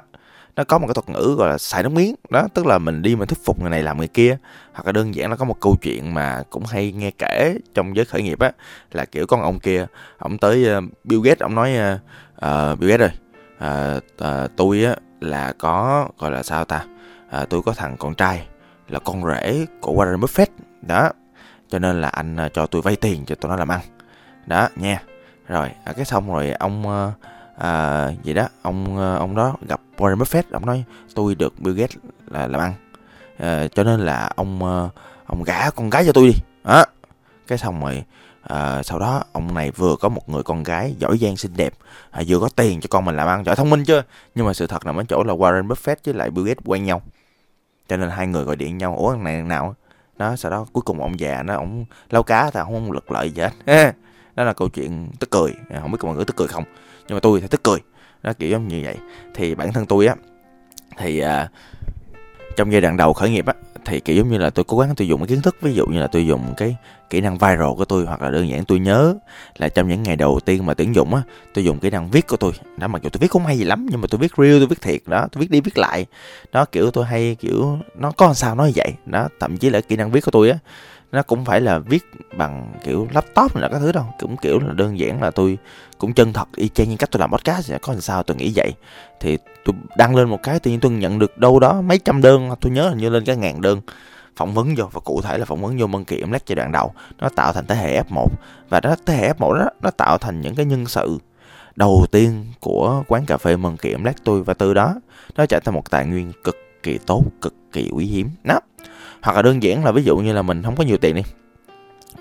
nó 0.55 0.63
có 0.63 0.77
một 0.77 0.87
cái 0.87 0.93
thuật 0.93 1.09
ngữ 1.09 1.35
gọi 1.37 1.49
là 1.49 1.57
xài 1.57 1.83
nước 1.83 1.91
miếng. 1.91 2.15
Đó 2.29 2.47
tức 2.53 2.65
là 2.65 2.77
mình 2.77 3.01
đi 3.01 3.15
mình 3.15 3.27
thuyết 3.27 3.45
phục 3.45 3.61
người 3.61 3.69
này 3.69 3.83
làm 3.83 3.97
người 3.97 4.07
kia 4.07 4.37
hoặc 4.73 4.85
là 4.85 4.91
đơn 4.91 5.15
giản 5.15 5.29
nó 5.29 5.35
có 5.35 5.45
một 5.45 5.57
câu 5.61 5.75
chuyện 5.81 6.13
mà 6.13 6.43
cũng 6.49 6.65
hay 6.65 6.91
nghe 6.91 7.11
kể 7.11 7.57
trong 7.73 7.95
giới 7.95 8.05
khởi 8.05 8.21
nghiệp 8.21 8.39
á 8.39 8.51
là 8.91 9.05
kiểu 9.05 9.27
con 9.27 9.41
ông 9.41 9.59
kia 9.59 9.85
ông 10.17 10.37
tới 10.37 10.77
uh, 10.77 10.83
Bill 11.03 11.21
Gates 11.23 11.39
ông 11.39 11.55
nói 11.55 11.71
uh, 12.45 12.79
Bill 12.79 12.91
Gates 12.91 13.11
ơi 13.59 13.97
uh, 13.97 14.03
uh, 14.23 14.51
tôi 14.57 14.83
á 14.83 14.95
là 15.21 15.53
có 15.57 16.07
gọi 16.19 16.31
là 16.31 16.43
sao 16.43 16.65
ta 16.65 16.85
uh, 17.41 17.49
tôi 17.49 17.61
có 17.61 17.73
thằng 17.73 17.95
con 17.99 18.15
trai 18.15 18.47
là 18.87 18.99
con 18.99 19.23
rể 19.25 19.65
của 19.81 19.93
Warren 19.93 20.19
Buffett. 20.19 20.47
Đó. 20.81 21.11
Cho 21.69 21.79
nên 21.79 22.01
là 22.01 22.07
anh 22.09 22.37
à, 22.37 22.49
cho 22.53 22.65
tôi 22.65 22.81
vay 22.81 22.95
tiền 22.95 23.25
cho 23.25 23.35
tôi 23.35 23.49
nó 23.49 23.55
làm 23.55 23.67
ăn. 23.67 23.79
Đó 24.45 24.67
nha. 24.75 25.03
Rồi 25.47 25.71
à, 25.83 25.93
cái 25.93 26.05
xong 26.05 26.33
rồi 26.33 26.51
ông 26.51 26.89
à, 26.89 27.11
à 27.57 28.11
vậy 28.23 28.33
đó 28.33 28.47
ông 28.61 28.97
à, 28.97 29.15
ông 29.15 29.35
đó 29.35 29.55
gặp 29.67 29.81
Warren 29.97 30.17
Buffett 30.17 30.43
ông 30.51 30.65
nói 30.65 30.83
tôi 31.15 31.35
được 31.35 31.59
Bill 31.59 31.77
Gates 31.77 31.97
là 32.27 32.47
làm 32.47 32.61
ăn. 32.61 32.73
À, 33.37 33.67
cho 33.67 33.83
nên 33.83 33.99
là 33.99 34.31
ông 34.35 34.59
ông 35.25 35.43
gả 35.43 35.69
con 35.69 35.89
gái 35.89 36.05
cho 36.05 36.11
tôi 36.13 36.27
đi. 36.27 36.33
Đó. 36.63 36.85
Cái 37.47 37.57
xong 37.57 37.81
rồi 37.81 38.03
à, 38.43 38.83
sau 38.83 38.99
đó 38.99 39.23
ông 39.31 39.53
này 39.53 39.71
vừa 39.71 39.95
có 39.95 40.09
một 40.09 40.29
người 40.29 40.43
con 40.43 40.63
gái 40.63 40.95
giỏi 40.99 41.17
giang 41.17 41.37
xinh 41.37 41.51
đẹp 41.55 41.73
à, 42.11 42.21
vừa 42.27 42.39
có 42.39 42.49
tiền 42.55 42.81
cho 42.81 42.87
con 42.89 43.05
mình 43.05 43.15
làm 43.15 43.27
ăn 43.27 43.45
giỏi 43.45 43.55
thông 43.55 43.69
minh 43.69 43.83
chưa 43.85 44.03
nhưng 44.35 44.45
mà 44.45 44.53
sự 44.53 44.67
thật 44.67 44.85
nằm 44.85 44.97
ở 44.97 45.03
chỗ 45.09 45.23
là 45.23 45.33
Warren 45.33 45.67
Buffett 45.67 45.95
với 46.05 46.13
lại 46.13 46.29
Bill 46.29 46.47
Gates 46.47 46.65
quen 46.65 46.83
nhau 46.83 47.01
cho 47.87 47.97
nên 47.97 48.09
hai 48.09 48.27
người 48.27 48.43
gọi 48.43 48.55
điện 48.55 48.77
nhau 48.77 48.95
ủa 48.97 49.11
thằng 49.11 49.23
này 49.23 49.37
thằng 49.37 49.47
nào? 49.47 49.75
Đó 50.17 50.35
sau 50.35 50.51
đó 50.51 50.65
cuối 50.73 50.81
cùng 50.85 51.01
ông 51.01 51.19
già 51.19 51.43
nó 51.43 51.55
ông 51.55 51.85
lau 52.09 52.23
cá 52.23 52.51
thì 52.51 52.59
không 52.63 52.91
lực 52.91 53.11
lợi 53.11 53.31
gì 53.31 53.41
hết. 53.41 53.51
Đó 54.35 54.43
là 54.43 54.53
câu 54.53 54.69
chuyện 54.69 55.07
tức 55.19 55.29
cười. 55.29 55.53
À, 55.69 55.79
không 55.81 55.91
biết 55.91 55.97
mọi 56.03 56.15
người 56.15 56.25
tức 56.25 56.35
cười 56.35 56.47
không? 56.47 56.63
Nhưng 57.07 57.15
mà 57.15 57.19
tôi 57.19 57.41
thì 57.41 57.47
tức 57.47 57.63
cười. 57.63 57.79
Nó 58.23 58.33
kiểu 58.33 58.49
giống 58.49 58.67
như 58.67 58.81
vậy. 58.83 58.97
Thì 59.33 59.55
bản 59.55 59.73
thân 59.73 59.85
tôi 59.85 60.07
á 60.07 60.15
thì 60.97 61.23
uh, 61.23 61.27
trong 62.55 62.71
giai 62.71 62.81
đoạn 62.81 62.97
đầu 62.97 63.13
khởi 63.13 63.29
nghiệp 63.29 63.45
á, 63.45 63.53
thì, 63.85 63.99
kiểu 63.99 64.15
giống 64.15 64.29
như 64.29 64.37
là, 64.37 64.49
tôi 64.49 64.65
cố 64.67 64.79
gắng 64.79 64.95
tôi 64.95 65.07
dùng 65.07 65.19
cái 65.19 65.27
kiến 65.27 65.41
thức, 65.41 65.57
ví 65.61 65.73
dụ 65.73 65.85
như 65.85 65.99
là 65.99 66.07
tôi 66.07 66.27
dùng 66.27 66.53
cái 66.57 66.75
kỹ 67.09 67.21
năng 67.21 67.37
viral 67.37 67.73
của 67.77 67.85
tôi, 67.85 68.05
hoặc 68.05 68.21
là 68.21 68.29
đơn 68.29 68.49
giản 68.49 68.65
tôi 68.65 68.79
nhớ 68.79 69.15
là 69.57 69.69
trong 69.69 69.87
những 69.87 70.03
ngày 70.03 70.15
đầu 70.15 70.39
tiên 70.45 70.65
mà 70.65 70.73
tuyển 70.73 70.95
dụng 70.95 71.15
á, 71.15 71.21
tôi 71.53 71.63
dùng 71.63 71.79
kỹ 71.79 71.89
năng 71.89 72.09
viết 72.09 72.27
của 72.27 72.37
tôi. 72.37 72.51
Đó, 72.77 72.87
mặc 72.87 73.01
dù 73.01 73.09
tôi 73.09 73.19
viết 73.19 73.31
không 73.31 73.45
hay 73.45 73.57
gì 73.57 73.63
lắm, 73.63 73.87
nhưng 73.89 74.01
mà 74.01 74.07
tôi 74.09 74.19
viết 74.19 74.31
real, 74.37 74.57
tôi 74.57 74.67
viết 74.67 74.81
thiệt, 74.81 75.01
đó, 75.05 75.27
tôi 75.31 75.41
viết 75.41 75.51
đi 75.51 75.61
viết 75.61 75.77
lại. 75.77 76.05
Nó 76.51 76.65
kiểu 76.65 76.91
tôi 76.91 77.05
hay, 77.05 77.35
kiểu, 77.39 77.77
nó 77.95 78.11
có 78.11 78.33
sao 78.33 78.55
nói 78.55 78.73
vậy? 78.75 78.93
Đó, 79.05 79.27
thậm 79.39 79.57
chí 79.57 79.69
là 79.69 79.81
kỹ 79.81 79.95
năng 79.95 80.11
viết 80.11 80.25
của 80.25 80.31
tôi 80.31 80.49
á 80.49 80.57
nó 81.13 81.23
cũng 81.23 81.45
phải 81.45 81.61
là 81.61 81.79
viết 81.79 82.03
bằng, 82.37 82.73
kiểu, 82.83 83.07
laptop 83.11 83.55
là 83.55 83.69
các 83.69 83.79
thứ 83.79 83.91
đâu. 83.91 84.05
Cũng, 84.19 84.37
kiểu, 84.37 84.59
là 84.59 84.73
đơn 84.73 84.99
giản 84.99 85.21
là 85.21 85.31
tôi 85.31 85.57
cũng 85.97 86.13
chân 86.13 86.33
thật 86.33 86.47
y 86.55 86.69
chang 86.69 86.89
như 86.89 86.97
cách 86.97 87.11
tôi 87.11 87.19
làm 87.19 87.31
podcast 87.31 87.65
sẽ 87.65 87.77
có 87.77 87.93
làm 87.93 88.01
sao 88.01 88.23
tôi 88.23 88.37
nghĩ 88.37 88.51
vậy? 88.55 88.73
Thì 89.19 89.37
tôi 89.65 89.75
đăng 89.97 90.15
lên 90.15 90.29
một 90.29 90.43
cái 90.43 90.59
tự 90.59 90.71
nhiên 90.71 90.79
tôi 90.79 90.91
nhận 90.91 91.19
được 91.19 91.37
đâu 91.37 91.59
đó 91.59 91.81
mấy 91.81 91.99
trăm 91.99 92.21
đơn. 92.21 92.49
Tôi 92.61 92.71
nhớ 92.71 92.89
là 92.89 92.95
như 92.95 93.09
lên 93.09 93.25
cái 93.25 93.35
ngàn 93.35 93.61
đơn 93.61 93.81
phỏng 94.35 94.53
vấn 94.53 94.75
vô. 94.75 94.89
Và 94.91 94.99
cụ 94.99 95.21
thể 95.21 95.37
là 95.37 95.45
phỏng 95.45 95.61
vấn 95.61 95.77
vô 95.77 95.87
Monkey 95.87 96.21
lát 96.31 96.47
giai 96.47 96.55
đoạn 96.55 96.71
đầu. 96.71 96.93
Nó 97.17 97.29
tạo 97.29 97.53
thành 97.53 97.65
thế 97.67 97.75
hệ 97.75 98.01
F1 98.01 98.27
và 98.69 98.79
đó, 98.79 98.95
thế 99.05 99.13
hệ 99.15 99.33
F1 99.33 99.53
đó, 99.53 99.69
nó 99.81 99.91
tạo 99.91 100.17
thành 100.17 100.41
những 100.41 100.55
cái 100.55 100.65
nhân 100.65 100.85
sự 100.85 101.17
đầu 101.75 102.05
tiên 102.11 102.45
của 102.59 103.03
quán 103.07 103.25
cà 103.25 103.37
phê 103.37 103.55
Monkey 103.55 103.95
lát 104.03 104.23
tôi. 104.23 104.43
Và 104.43 104.53
từ 104.53 104.73
đó, 104.73 104.95
nó 105.35 105.45
trở 105.45 105.59
thành 105.59 105.75
một 105.75 105.89
tài 105.89 106.05
nguyên 106.05 106.31
cực 106.43 106.57
kỳ 106.83 106.97
tốt, 106.97 107.23
cực 107.41 107.53
kỳ 107.71 107.89
quý 107.93 108.05
hiếm. 108.05 108.29
Đó 108.43 108.59
hoặc 109.23 109.35
là 109.35 109.41
đơn 109.41 109.63
giản 109.63 109.85
là 109.85 109.91
ví 109.91 110.03
dụ 110.03 110.17
như 110.17 110.33
là 110.33 110.41
mình 110.41 110.63
không 110.63 110.75
có 110.75 110.83
nhiều 110.83 110.97
tiền 110.97 111.15
đi 111.15 111.21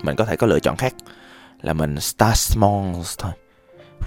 mình 0.03 0.15
có 0.15 0.25
thể 0.25 0.35
có 0.35 0.47
lựa 0.47 0.59
chọn 0.59 0.77
khác 0.77 0.93
là 1.61 1.73
mình 1.73 1.99
start 1.99 2.37
small 2.37 2.95
thôi. 3.17 3.31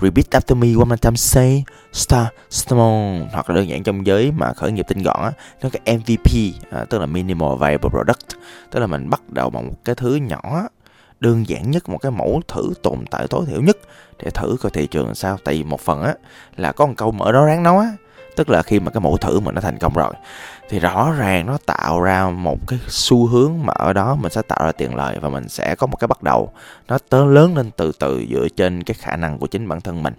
Repeat 0.03 0.31
after 0.31 0.57
me 0.57 0.69
one 0.69 0.85
more 0.85 0.97
time 0.97 1.17
say 1.17 1.65
start 1.93 2.29
small. 2.51 3.23
Hoặc 3.33 3.51
là 3.51 3.57
đơn 3.57 3.69
giản 3.69 3.83
trong 3.83 4.07
giới 4.07 4.33
mà 4.33 4.53
khởi 4.53 4.73
nghiệp 4.73 4.87
tinh 4.89 5.03
gọn 5.03 5.23
á 5.23 5.33
nó 5.63 5.69
cái 5.73 5.97
MVP 5.97 6.55
à, 6.71 6.85
tức 6.85 6.99
là 6.99 7.07
minimal 7.07 7.59
viable 7.61 7.89
product. 7.91 8.29
Tức 8.71 8.81
là 8.81 8.87
mình 8.87 9.11
bắt 9.11 9.23
đầu 9.29 9.51
bằng 9.51 9.67
một 9.67 9.75
cái 9.85 9.95
thứ 9.95 10.15
nhỏ 10.15 10.69
đơn 11.21 11.49
giản 11.49 11.71
nhất 11.71 11.89
một 11.89 11.99
cái 11.99 12.13
mẫu 12.13 12.41
thử 12.49 12.73
tồn 12.83 13.05
tại 13.11 13.27
tối 13.31 13.45
thiểu 13.47 13.63
nhất 13.63 13.77
để 14.23 14.31
thử 14.31 14.57
coi 14.61 14.71
thị 14.71 14.87
trường 14.87 15.15
sao. 15.15 15.39
Tại 15.45 15.55
vì 15.55 15.65
một 15.65 15.81
phần 15.81 16.03
á 16.03 16.15
là 16.57 16.73
có 16.73 16.87
một 16.87 16.95
câu 16.97 17.13
mở 17.13 17.33
đó 17.33 17.47
ráng 17.47 17.63
nói 17.63 17.85
á 17.85 18.06
tức 18.37 18.51
là 18.51 18.63
khi 18.63 18.81
mà 18.81 18.91
cái 18.91 19.01
mẫu 19.01 19.17
thử 19.17 19.41
mà 19.41 19.53
nó 19.53 19.61
thành 19.61 19.79
công 19.79 19.95
rồi, 19.95 20.13
thì 20.69 20.79
rõ 20.79 21.13
ràng 21.19 21.47
nó 21.47 21.59
tạo 21.67 22.01
ra 22.01 22.31
một 22.31 22.59
cái 22.69 22.79
xu 22.89 23.27
hướng 23.27 23.53
mà 23.67 23.73
ở 23.73 23.93
đó 23.93 24.15
mình 24.15 24.33
sẽ 24.33 24.43
tạo 24.43 24.65
ra 24.65 24.73
tiền 24.73 24.95
lợi 24.95 25.19
và 25.19 25.29
mình 25.29 25.49
sẽ 25.49 25.75
có 25.75 25.87
một 25.87 25.97
cái 25.97 26.09
bắt 26.09 26.23
đầu 26.23 26.53
nó 26.89 26.99
tớ 27.09 27.25
lớn 27.25 27.57
lên 27.57 27.71
từ 27.77 27.93
từ 27.99 28.27
dựa 28.31 28.49
trên 28.57 28.83
cái 28.83 28.95
khả 28.95 29.17
năng 29.17 29.39
của 29.39 29.47
chính 29.47 29.69
bản 29.69 29.81
thân 29.81 30.03
mình. 30.03 30.15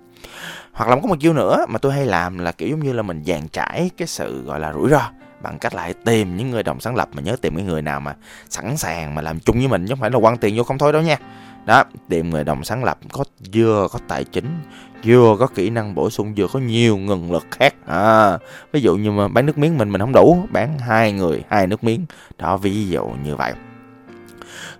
Hoặc 0.71 0.89
là 0.89 0.95
có 0.95 1.07
một 1.07 1.19
chiêu 1.19 1.33
nữa 1.33 1.65
mà 1.69 1.77
tôi 1.79 1.93
hay 1.93 2.05
làm 2.05 2.37
là, 2.37 2.51
kiểu 2.51 2.69
giống 2.69 2.83
như 2.83 2.93
là, 2.93 3.01
mình 3.01 3.23
dàn 3.25 3.47
trải 3.47 3.89
cái 3.97 4.07
sự, 4.07 4.43
gọi 4.43 4.59
là, 4.59 4.73
rủi 4.73 4.89
ro 4.89 5.01
bằng 5.41 5.59
cách 5.59 5.75
lại 5.75 5.93
tìm 6.05 6.37
những 6.37 6.49
người 6.49 6.63
đồng 6.63 6.79
sáng 6.79 6.95
lập, 6.95 7.09
mà 7.11 7.21
nhớ 7.21 7.35
tìm 7.41 7.55
cái 7.55 7.65
người 7.65 7.81
nào 7.81 7.99
mà 7.99 8.15
sẵn 8.49 8.77
sàng 8.77 9.15
mà 9.15 9.21
làm 9.21 9.39
chung 9.39 9.57
với 9.57 9.67
mình, 9.67 9.85
chứ 9.85 9.91
không 9.91 9.99
phải 9.99 10.09
là 10.09 10.19
quăng 10.19 10.37
tiền 10.37 10.57
vô 10.57 10.63
không 10.63 10.77
thôi 10.77 10.93
đâu 10.93 11.01
nha. 11.01 11.17
Đó, 11.65 11.83
tìm 12.09 12.29
người 12.29 12.43
đồng 12.43 12.63
sáng 12.63 12.83
lập 12.83 12.97
có 13.11 13.23
vừa 13.53 13.87
có 13.91 13.99
tài 14.07 14.23
chính 14.23 14.59
vừa 15.03 15.35
có 15.39 15.47
kỹ 15.47 15.69
năng 15.69 15.95
bổ 15.95 16.09
sung 16.09 16.33
vừa 16.37 16.47
có 16.47 16.59
nhiều 16.59 16.97
nguồn 16.97 17.31
lực 17.31 17.45
khác. 17.51 17.75
À, 17.85 18.37
ví 18.71 18.81
dụ 18.81 18.95
như 18.95 19.11
mà 19.11 19.27
bán 19.27 19.45
nước 19.45 19.57
miếng 19.57 19.77
mình 19.77 19.91
mình 19.91 20.01
không 20.01 20.13
đủ 20.13 20.37
bán 20.49 20.79
hai 20.79 21.11
người 21.11 21.43
hai 21.49 21.67
nước 21.67 21.83
miếng. 21.83 22.05
Đó 22.37 22.57
ví 22.57 22.87
dụ 22.87 23.05
như 23.23 23.35
vậy. 23.35 23.53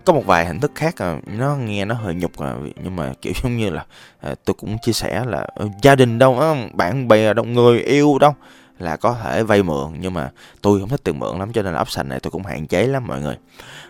Có 0.06 0.14
một 0.14 0.25
vài 0.25 0.46
hình 0.46 0.60
thức 0.60 0.72
khác 0.75 0.98
à, 0.98 1.19
nó 1.38 1.56
nghe 1.56 1.86
nó 1.86 1.96
hơi 1.96 2.14
nhục 2.14 2.38
à, 2.38 2.56
nhưng 2.84 2.96
mà 2.96 3.14
kiểu 3.22 3.34
giống 3.44 3.58
như 3.58 3.69
là 3.69 3.86
à, 4.19 4.36
tôi 4.46 4.54
cũng 4.54 4.78
chia 4.81 4.92
sẻ 4.92 5.25
là 5.25 5.48
ờ, 5.56 5.68
gia 5.81 5.96
đình 5.96 6.19
đâu 6.19 6.40
ờ, 6.40 6.56
bạn 6.74 7.08
bè 7.08 7.34
đâu 7.34 7.46
người 7.46 7.80
yêu 7.80 8.18
đâu 8.19 8.36
là 8.80 8.98
có 8.98 9.16
thể 9.24 9.44
vay 9.44 9.64
mượn 9.64 9.94
nhưng 10.00 10.14
mà 10.14 10.31
tôi 10.62 10.80
không 10.80 10.90
thích 10.90 11.04
tiền 11.04 11.19
mượn 11.19 11.40
lắm 11.40 11.54
cho 11.54 11.62
nên 11.62 11.74
là 11.74 11.81
option 11.81 12.10
này 12.10 12.19
tôi 12.19 12.31
cũng 12.31 12.44
hạn 12.44 12.68
chế 12.68 12.88
lắm 12.88 13.08
mọi 13.08 13.22
người. 13.22 13.36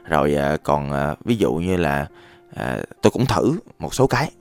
Rồi 0.03 0.35
còn 0.63 1.15
ví 1.25 1.35
dụ 1.35 1.53
như 1.53 1.77
là 1.77 2.07
tôi 3.01 3.11
cũng 3.11 3.25
thử 3.25 3.59
một 3.79 3.93
số 3.93 4.07
cái 4.07 4.31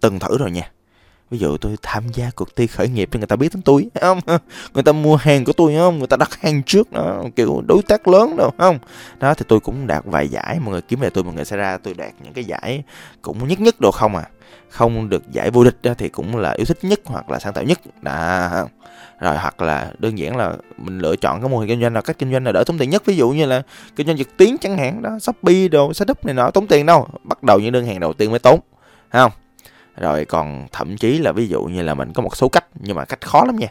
từng 0.00 0.18
thử 0.18 0.38
rồi 0.38 0.50
nha 0.50 0.70
ví 1.34 1.40
dụ 1.40 1.56
tôi 1.56 1.76
tham 1.82 2.04
gia 2.12 2.30
cuộc 2.36 2.56
thi 2.56 2.66
khởi 2.66 2.88
nghiệp 2.88 3.08
thì 3.12 3.18
người 3.18 3.26
ta 3.26 3.36
biết 3.36 3.54
đến 3.54 3.62
tôi 3.62 3.86
không? 4.00 4.20
Người 4.74 4.82
ta 4.82 4.92
mua 4.92 5.16
hàng 5.16 5.44
của 5.44 5.52
tôi 5.52 5.74
không? 5.76 5.98
Người 5.98 6.06
ta 6.06 6.16
đặt 6.16 6.40
hàng 6.40 6.62
trước 6.62 6.92
đó, 6.92 7.24
kiểu 7.36 7.62
đối 7.66 7.82
tác 7.82 8.08
lớn 8.08 8.36
đâu 8.36 8.50
không? 8.58 8.78
Đó, 9.20 9.34
thì 9.34 9.44
tôi 9.48 9.60
cũng 9.60 9.86
đạt 9.86 10.04
vài 10.04 10.28
giải, 10.28 10.58
mọi 10.60 10.72
người 10.72 10.80
kiếm 10.80 11.00
về 11.00 11.10
tôi, 11.10 11.24
mọi 11.24 11.34
người 11.34 11.44
sẽ 11.44 11.56
ra 11.56 11.78
tôi 11.82 11.94
đạt 11.94 12.12
những 12.22 12.32
cái 12.32 12.44
giải 12.44 12.82
cũng 13.22 13.48
nhất 13.48 13.60
nhất 13.60 13.80
đồ 13.80 13.90
không 13.90 14.16
à. 14.16 14.24
Không 14.68 15.08
được 15.08 15.22
giải 15.32 15.50
vô 15.50 15.64
địch 15.64 15.76
thì 15.98 16.08
cũng 16.08 16.36
là 16.36 16.52
yêu 16.52 16.64
thích 16.64 16.78
nhất 16.82 17.00
hoặc 17.04 17.30
là 17.30 17.38
sáng 17.38 17.52
tạo 17.52 17.64
nhất. 17.64 17.80
Đó 18.02 18.50
rồi 19.20 19.36
hoặc 19.36 19.62
là 19.62 19.92
đơn 19.98 20.18
giản 20.18 20.36
là 20.36 20.52
mình 20.76 20.98
lựa 20.98 21.16
chọn 21.16 21.40
cái 21.40 21.48
mô 21.50 21.58
hình 21.58 21.68
kinh 21.68 21.80
doanh 21.80 21.94
là 21.94 22.00
cách 22.00 22.18
kinh 22.18 22.32
doanh 22.32 22.44
là 22.44 22.52
đỡ 22.52 22.64
tốn 22.66 22.78
tiền 22.78 22.90
nhất. 22.90 23.06
Ví 23.06 23.16
dụ 23.16 23.30
như 23.30 23.46
là 23.46 23.62
kinh 23.96 24.06
doanh 24.06 24.18
trực 24.18 24.36
tuyến 24.36 24.58
chẳng 24.58 24.78
hạn 24.78 25.02
đó, 25.02 25.18
shopee 25.18 25.68
đồ 25.68 25.92
setup 25.92 26.24
này 26.24 26.34
nọ, 26.34 26.50
tốn 26.50 26.66
tiền 26.66 26.86
đâu. 26.86 27.08
Bắt 27.24 27.42
đầu 27.42 27.60
những 27.60 27.72
đơn 27.72 27.86
hàng 27.86 28.00
đầu 28.00 28.12
tiên 28.12 28.30
mới 28.30 28.38
tốn 28.38 28.60
không? 29.12 29.30
Rồi 29.96 30.24
còn 30.24 30.66
thậm 30.72 30.96
chí 30.96 31.18
là 31.18 31.32
ví 31.32 31.48
dụ 31.48 31.64
như 31.64 31.82
là 31.82 31.94
mình 31.94 32.12
có 32.12 32.22
một 32.22 32.36
số 32.36 32.48
cách 32.48 32.64
nhưng 32.80 32.96
mà 32.96 33.04
cách 33.04 33.20
khó 33.20 33.44
lắm 33.44 33.56
nha. 33.56 33.68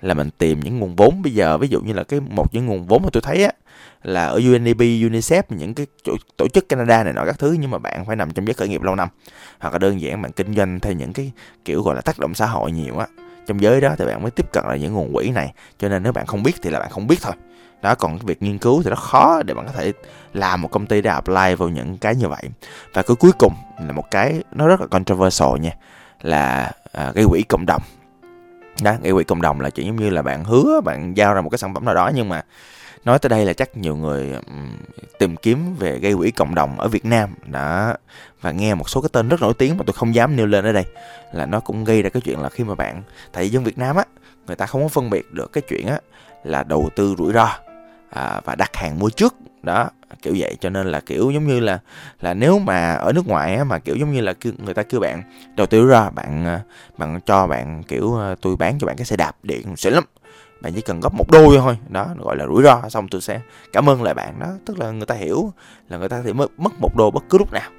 Là 0.00 0.14
mình 0.14 0.30
tìm 0.38 0.60
những 0.60 0.78
nguồn 0.78 0.96
vốn. 0.96 1.22
Bây 1.22 1.32
giờ 1.32 1.58
ví 1.58 1.68
dụ 1.68 1.80
như 1.80 1.92
là 1.92 2.04
cái 2.04 2.20
một 2.20 2.54
những 2.54 2.66
nguồn 2.66 2.86
vốn 2.86 3.02
mà 3.02 3.08
tôi 3.12 3.22
thấy 3.22 3.44
á 3.44 3.52
là 4.02 4.26
ở 4.26 4.34
UNDP, 4.34 4.80
UNICEF 4.80 5.42
những 5.48 5.74
cái 5.74 5.86
tổ, 6.04 6.16
tổ 6.36 6.48
chức 6.48 6.68
Canada 6.68 7.04
này 7.04 7.12
nọ 7.12 7.24
các 7.24 7.38
thứ 7.38 7.56
nhưng 7.60 7.70
mà 7.70 7.78
bạn 7.78 8.04
phải 8.04 8.16
nằm 8.16 8.30
trong 8.30 8.46
giới 8.46 8.54
khởi 8.54 8.68
nghiệp 8.68 8.82
lâu 8.82 8.94
năm. 8.94 9.08
Hoặc 9.58 9.72
là 9.72 9.78
đơn 9.78 10.00
giản 10.00 10.22
bạn 10.22 10.32
kinh 10.32 10.54
doanh 10.54 10.80
theo 10.80 10.92
những 10.92 11.12
cái 11.12 11.32
kiểu 11.64 11.82
gọi 11.82 11.94
là 11.94 12.00
tác 12.00 12.18
động 12.18 12.34
xã 12.34 12.46
hội 12.46 12.72
nhiều 12.72 12.98
á 12.98 13.06
trong 13.46 13.62
giới 13.62 13.80
đó 13.80 13.94
thì 13.98 14.06
bạn 14.06 14.22
mới 14.22 14.30
tiếp 14.30 14.52
cận 14.52 14.64
lại 14.66 14.78
những 14.80 14.94
nguồn 14.94 15.12
quỹ 15.12 15.30
này. 15.30 15.52
Cho 15.78 15.88
nên 15.88 16.02
nếu 16.02 16.12
bạn 16.12 16.26
không 16.26 16.42
biết 16.42 16.52
thì 16.62 16.70
là 16.70 16.78
bạn 16.78 16.90
không 16.90 17.06
biết 17.06 17.18
thôi 17.22 17.32
đó 17.82 17.94
còn 17.94 18.18
cái 18.18 18.24
việc 18.26 18.42
nghiên 18.42 18.58
cứu 18.58 18.82
thì 18.82 18.90
nó 18.90 18.96
khó 18.96 19.42
để 19.42 19.54
bạn 19.54 19.66
có 19.66 19.72
thể 19.72 19.92
làm 20.34 20.62
một 20.62 20.68
công 20.68 20.86
ty 20.86 21.00
để 21.00 21.10
apply 21.10 21.54
vào 21.58 21.68
những 21.68 21.98
cái 21.98 22.14
như 22.14 22.28
vậy. 22.28 22.42
Và 22.92 23.02
cái 23.02 23.16
cuối 23.20 23.32
cùng 23.38 23.54
là 23.86 23.92
một 23.92 24.10
cái 24.10 24.42
nó 24.52 24.66
rất 24.66 24.80
là 24.80 24.86
controversial 24.86 25.58
nha 25.60 25.72
là 26.22 26.72
à, 26.92 27.12
gây 27.14 27.24
quỹ 27.30 27.42
cộng 27.42 27.66
đồng. 27.66 27.82
Đó 28.82 28.94
gây 29.02 29.12
quỹ 29.12 29.24
cộng 29.24 29.42
đồng 29.42 29.60
là 29.60 29.70
chỉ 29.70 29.84
giống 29.84 29.96
như 29.96 30.10
là 30.10 30.22
bạn 30.22 30.44
hứa 30.44 30.80
bạn 30.80 31.16
giao 31.16 31.34
ra 31.34 31.40
một 31.40 31.50
cái 31.50 31.58
sản 31.58 31.74
phẩm 31.74 31.84
nào 31.84 31.94
đó 31.94 32.10
nhưng 32.14 32.28
mà 32.28 32.42
nói 33.04 33.18
tới 33.18 33.30
đây 33.30 33.44
là 33.44 33.52
chắc 33.52 33.76
nhiều 33.76 33.96
người 33.96 34.32
tìm 35.18 35.36
kiếm 35.36 35.74
về 35.78 35.98
gây 35.98 36.14
quỹ 36.14 36.30
cộng 36.30 36.54
đồng 36.54 36.80
ở 36.80 36.88
Việt 36.88 37.04
Nam. 37.04 37.34
Đã 37.44 37.96
và 38.40 38.50
nghe 38.50 38.74
một 38.74 38.88
số 38.88 39.00
cái 39.00 39.08
tên 39.12 39.28
rất 39.28 39.40
nổi 39.40 39.54
tiếng 39.54 39.76
mà 39.76 39.84
tôi 39.86 39.94
không 39.94 40.14
dám 40.14 40.36
nêu 40.36 40.46
lên 40.46 40.64
ở 40.64 40.72
đây 40.72 40.84
là 41.32 41.46
nó 41.46 41.60
cũng 41.60 41.84
gây 41.84 42.02
ra 42.02 42.10
cái 42.10 42.20
chuyện 42.20 42.40
là 42.40 42.48
khi 42.48 42.64
mà 42.64 42.74
bạn 42.74 43.02
tại 43.32 43.50
dân 43.50 43.64
Việt 43.64 43.78
Nam 43.78 43.96
á 43.96 44.04
người 44.46 44.56
ta 44.56 44.66
không 44.66 44.82
có 44.82 44.88
phân 44.88 45.10
biệt 45.10 45.32
được 45.32 45.52
cái 45.52 45.62
chuyện 45.68 45.86
á 45.86 45.98
là 46.44 46.62
đầu 46.62 46.90
tư 46.96 47.14
rủi 47.18 47.32
ro 47.32 47.48
à, 48.10 48.40
và 48.44 48.54
đặt 48.54 48.76
hàng 48.76 48.98
mua 48.98 49.10
trước. 49.10 49.34
Đó 49.62 49.90
kiểu 50.22 50.34
vậy. 50.38 50.56
Cho 50.60 50.70
nên 50.70 50.86
là 50.86 51.00
kiểu 51.00 51.30
giống 51.30 51.46
như 51.46 51.60
là 51.60 51.78
là 52.20 52.34
nếu 52.34 52.58
mà 52.58 52.94
ở 52.94 53.12
nước 53.12 53.26
ngoài 53.26 53.54
á 53.54 53.64
mà 53.64 53.78
kiểu 53.78 53.96
giống 53.96 54.12
như 54.12 54.20
là 54.20 54.34
người 54.58 54.74
ta 54.74 54.82
kêu 54.82 55.00
bạn 55.00 55.22
đầu 55.56 55.66
tư 55.66 55.86
ra 55.86 56.10
bạn 56.10 56.44
à, 56.46 56.60
bạn 56.98 57.20
cho 57.26 57.46
bạn 57.46 57.82
kiểu 57.82 58.20
à, 58.20 58.34
tôi 58.40 58.56
bán 58.56 58.78
cho 58.78 58.86
bạn 58.86 58.96
cái 58.96 59.04
xe 59.04 59.16
đạp 59.16 59.36
điện 59.42 59.76
xịn 59.76 59.92
lắm. 59.92 60.04
Bạn 60.60 60.72
chỉ 60.72 60.80
cần 60.80 61.00
góp 61.00 61.14
một 61.14 61.30
đôi 61.30 61.56
thôi. 61.58 61.78
Đó 61.88 62.06
gọi 62.18 62.36
là 62.36 62.46
rủi 62.46 62.62
ro. 62.62 62.82
Xong 62.88 63.08
tôi 63.08 63.20
sẽ 63.20 63.40
cảm 63.72 63.88
ơn 63.88 64.02
lại 64.02 64.14
bạn. 64.14 64.40
Đó 64.40 64.46
tức 64.66 64.78
là 64.78 64.90
người 64.90 65.06
ta 65.06 65.14
hiểu 65.14 65.52
là 65.88 65.98
người 65.98 66.08
ta 66.08 66.22
thì 66.24 66.32
mất 66.32 66.50
mất 66.58 66.72
một 66.80 66.96
đô 66.96 67.10
bất 67.10 67.24
cứ 67.30 67.38
lúc 67.38 67.52
nào. 67.52 67.70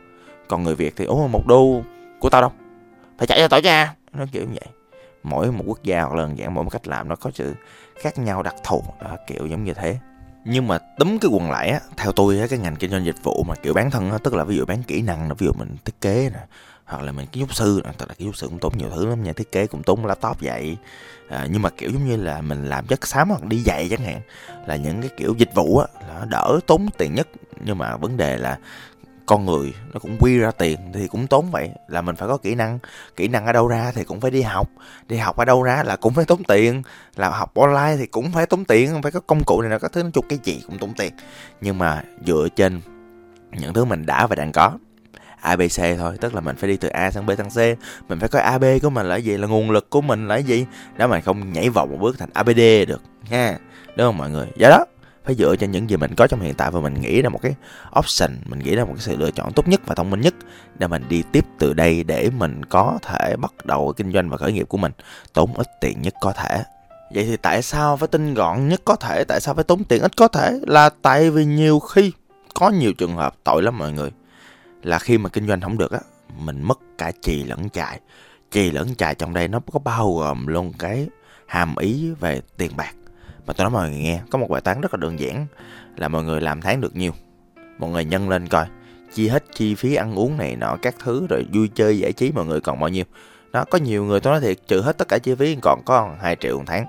Còn 0.47 0.63
người 0.63 0.75
việt 0.75 0.93
thì 0.97 1.05
ủa 1.05 1.27
một 1.27 1.47
đô 1.47 1.81
của 2.19 2.29
tao 2.29 2.41
đâu? 2.41 2.51
Phải 3.17 3.27
trả 3.27 3.37
cho 3.37 3.47
tao 3.47 3.61
cha 3.61 3.83
à? 3.83 3.95
nó 4.13 4.25
kiểu 4.31 4.43
như 4.43 4.53
vậy. 4.61 4.73
Mỗi 5.23 5.51
một 5.51 5.63
quốc 5.67 5.83
gia 5.83 6.01
hoặc 6.01 6.15
là 6.15 6.29
dạng 6.39 6.53
mỗi 6.53 6.63
một 6.63 6.69
cách 6.69 6.87
làm 6.87 7.09
nó 7.09 7.15
có 7.15 7.31
sự 7.33 7.53
khác 7.99 8.17
nhau 8.17 8.43
đặc 8.43 8.55
thù. 8.63 8.83
Đó, 9.01 9.17
kiểu 9.27 9.45
giống 9.47 9.63
như 9.63 9.73
thế 9.73 9.97
nhưng 10.45 10.67
mà 10.67 10.77
túm 10.77 11.17
cái 11.19 11.31
quần 11.31 11.51
lại 11.51 11.69
á 11.69 11.79
theo 11.97 12.11
tôi 12.11 12.39
á 12.39 12.47
cái 12.49 12.59
ngành 12.59 12.75
kinh 12.75 12.91
doanh 12.91 13.05
dịch 13.05 13.23
vụ 13.23 13.43
mà 13.43 13.55
kiểu 13.55 13.73
bán 13.73 13.91
thân 13.91 14.11
á 14.11 14.17
tức 14.23 14.33
là 14.33 14.43
ví 14.43 14.57
dụ 14.57 14.65
bán 14.65 14.83
kỹ 14.83 15.01
năng 15.01 15.35
ví 15.37 15.45
dụ 15.45 15.53
mình 15.53 15.75
thiết 15.85 16.01
kế 16.01 16.29
nè 16.33 16.39
hoặc 16.91 17.03
là 17.03 17.11
mình 17.11 17.27
kiến 17.27 17.43
trúc 17.43 17.55
sư 17.55 17.81
tức 17.97 18.09
là 18.09 18.13
kiến 18.13 18.27
trúc 18.27 18.35
sư 18.35 18.47
cũng 18.47 18.59
tốn 18.59 18.77
nhiều 18.77 18.89
thứ 18.95 19.05
lắm 19.05 19.23
nha 19.23 19.33
thiết 19.33 19.51
kế 19.51 19.67
cũng 19.67 19.83
tốn 19.83 20.05
laptop 20.05 20.41
vậy. 20.41 20.77
À, 21.29 21.47
nhưng 21.51 21.61
mà 21.61 21.69
kiểu 21.69 21.91
giống 21.91 22.07
như 22.07 22.17
là 22.17 22.41
mình 22.41 22.65
làm 22.65 22.87
chất 22.87 23.07
xám 23.07 23.29
hoặc 23.29 23.43
đi 23.43 23.57
dạy 23.57 23.87
chẳng 23.89 24.01
hạn 24.01 24.21
là 24.67 24.75
những 24.75 25.01
cái 25.01 25.09
kiểu 25.17 25.35
dịch 25.37 25.55
vụ 25.55 25.77
á 25.77 25.87
là 26.07 26.25
đỡ 26.25 26.59
tốn 26.67 26.87
tiền 26.97 27.15
nhất. 27.15 27.27
Nhưng 27.65 27.77
mà 27.77 27.97
vấn 27.97 28.17
đề 28.17 28.37
là 28.37 28.57
con 29.25 29.45
người 29.45 29.73
nó 29.93 29.99
cũng 29.99 30.17
quy 30.19 30.37
ra 30.37 30.51
tiền 30.51 30.79
thì 30.93 31.07
cũng 31.07 31.27
tốn 31.27 31.51
vậy. 31.51 31.69
Là 31.87 32.01
mình 32.01 32.15
phải 32.15 32.27
có 32.27 32.37
kỹ 32.37 32.55
năng 32.55 32.79
kỹ 33.15 33.27
năng 33.27 33.45
ở 33.45 33.53
đâu 33.53 33.67
ra 33.67 33.91
thì 33.95 34.03
cũng 34.03 34.21
phải 34.21 34.31
đi 34.31 34.41
học. 34.41 34.69
Đi 35.07 35.17
học 35.17 35.37
ở 35.37 35.45
đâu 35.45 35.63
ra 35.63 35.83
là 35.83 35.95
cũng 35.95 36.13
phải 36.13 36.25
tốn 36.25 36.43
tiền. 36.43 36.83
Là 37.15 37.29
học 37.29 37.55
online 37.55 37.95
thì 37.97 38.05
cũng 38.05 38.31
phải 38.31 38.45
tốn 38.45 38.65
tiền, 38.65 39.01
phải 39.01 39.11
có 39.11 39.19
công 39.19 39.43
cụ 39.43 39.61
này 39.61 39.71
là 39.71 39.79
có 39.79 39.87
thứ 39.87 40.03
nói 40.03 40.11
chung 40.13 40.25
cái 40.29 40.39
gì 40.43 40.61
cũng 40.67 40.77
tốn 40.77 40.93
tiền. 40.97 41.13
Nhưng 41.61 41.77
mà 41.77 42.03
dựa 42.25 42.47
trên 42.55 42.81
những 43.51 43.73
thứ 43.73 43.85
mình 43.85 44.05
đã 44.05 44.27
và 44.27 44.35
đang 44.35 44.51
có 44.51 44.71
ABC 45.41 45.97
thôi, 45.97 46.17
tức 46.21 46.35
là 46.35 46.41
mình 46.41 46.55
phải 46.55 46.69
đi 46.69 46.77
từ 46.77 46.87
A 46.87 47.11
sang 47.11 47.25
B 47.25 47.31
sang 47.37 47.49
C. 47.49 47.79
Mình 48.09 48.19
phải 48.19 48.29
coi 48.29 48.41
AB 48.41 48.63
của 48.81 48.89
mình 48.89 49.05
là 49.05 49.15
gì, 49.15 49.37
là 49.37 49.47
nguồn 49.47 49.71
lực 49.71 49.89
của 49.89 50.01
mình 50.01 50.27
là 50.27 50.37
gì, 50.37 50.65
đó 50.97 51.07
mà 51.07 51.21
không 51.21 51.53
nhảy 51.53 51.69
vòng 51.69 51.91
một 51.91 51.97
bước 52.01 52.19
thành 52.19 52.29
ABD 52.33 52.59
được, 52.87 53.01
ha. 53.29 53.57
Đúng 53.97 54.07
không 54.07 54.17
mọi 54.17 54.29
người? 54.29 54.47
Do 54.55 54.69
đó 54.69 54.85
phải 55.25 55.35
dựa 55.35 55.55
trên 55.55 55.71
những 55.71 55.89
gì 55.89 55.97
mình 55.97 56.15
có 56.15 56.27
trong 56.27 56.41
hiện 56.41 56.53
tại 56.53 56.71
và 56.71 56.79
mình 56.79 57.01
nghĩ 57.01 57.21
ra 57.21 57.29
một 57.29 57.39
cái 57.41 57.55
option, 57.99 58.37
mình 58.45 58.59
nghĩ 58.59 58.75
ra 58.75 58.85
một 58.85 58.93
cái 58.95 59.01
sự 59.01 59.15
lựa 59.17 59.31
chọn 59.31 59.53
tốt 59.53 59.67
nhất 59.67 59.81
và 59.85 59.95
thông 59.95 60.09
minh 60.09 60.21
nhất 60.21 60.33
để 60.79 60.87
mình 60.87 61.03
đi 61.09 61.23
tiếp 61.31 61.45
từ 61.59 61.73
đây 61.73 62.03
để 62.03 62.29
mình 62.37 62.65
có 62.65 62.99
thể 63.01 63.35
bắt 63.35 63.65
đầu 63.65 63.93
kinh 63.97 64.11
doanh 64.11 64.29
và 64.29 64.37
khởi 64.37 64.53
nghiệp 64.53 64.69
của 64.69 64.77
mình 64.77 64.91
tốn 65.33 65.53
ít 65.53 65.67
tiền 65.81 66.01
nhất 66.01 66.13
có 66.21 66.33
thể. 66.33 66.63
Vậy 67.13 67.25
thì 67.25 67.37
tại 67.37 67.61
sao 67.61 67.97
phải 67.97 68.07
tinh 68.07 68.33
gọn 68.33 68.67
nhất 68.67 68.81
có 68.85 68.95
thể? 68.95 69.23
Tại 69.23 69.41
sao 69.41 69.55
phải 69.55 69.63
tốn 69.63 69.83
tiền 69.83 70.01
ít 70.01 70.17
có 70.17 70.27
thể? 70.27 70.59
Là 70.67 70.89
tại 71.01 71.29
vì 71.29 71.45
nhiều 71.45 71.79
khi 71.79 72.11
có 72.53 72.69
nhiều 72.69 72.93
trường 72.93 73.15
hợp 73.15 73.35
tội 73.43 73.63
lắm 73.63 73.77
mọi 73.77 73.91
người. 73.91 74.09
Là 74.83 74.99
khi 74.99 75.17
mà 75.17 75.29
kinh 75.29 75.47
doanh 75.47 75.61
không 75.61 75.77
được 75.77 75.91
á, 75.91 75.99
mình 76.37 76.61
mất 76.63 76.79
cả 76.97 77.11
trì 77.21 77.43
lẫn 77.43 77.69
chạy 77.69 77.99
trì 78.51 78.71
lẫn 78.71 78.95
chạy 78.95 79.15
trong 79.15 79.33
đây 79.33 79.47
nó 79.47 79.59
có 79.71 79.79
bao 79.79 80.15
gồm 80.15 80.47
luôn 80.47 80.73
cái 80.79 81.07
hàm 81.45 81.75
ý 81.75 82.11
về 82.19 82.41
tiền 82.57 82.71
bạc 82.77 82.95
mà 83.45 83.53
tôi 83.53 83.65
nói 83.65 83.71
mọi 83.71 83.89
người 83.89 83.99
nghe. 83.99 84.19
Có 84.29 84.37
một 84.37 84.49
bài 84.49 84.61
toán 84.61 84.81
rất 84.81 84.93
là 84.93 84.97
đơn 84.97 85.19
giản, 85.19 85.45
là 85.97 86.07
mọi 86.07 86.23
người 86.23 86.41
làm 86.41 86.61
tháng 86.61 86.81
được 86.81 86.95
nhiêu 86.95 87.11
mọi 87.81 87.89
người 87.89 88.05
nhân 88.05 88.29
lên 88.29 88.47
coi. 88.47 88.65
Chi 89.13 89.27
hết 89.27 89.43
chi 89.53 89.75
phí 89.75 89.95
ăn 89.95 90.15
uống 90.15 90.37
này 90.37 90.55
nọ 90.55 90.77
các 90.81 90.95
thứ, 90.99 91.27
rồi 91.29 91.45
vui 91.53 91.69
chơi, 91.75 91.99
giải 91.99 92.13
trí, 92.13 92.31
mọi 92.31 92.45
người 92.45 92.61
còn 92.61 92.79
bao 92.79 92.89
nhiêu. 92.89 93.03
Đó 93.51 93.65
có 93.69 93.77
nhiều 93.77 94.05
người 94.05 94.19
tôi 94.19 94.31
nói 94.31 94.41
thiệt 94.41 94.57
trừ 94.67 94.81
hết 94.81 94.97
tất 94.97 95.07
cả 95.07 95.17
chi 95.17 95.35
phí, 95.35 95.57
còn 95.61 95.81
có 95.85 96.15
2 96.21 96.35
triệu 96.35 96.57
một 96.57 96.63
tháng. 96.67 96.85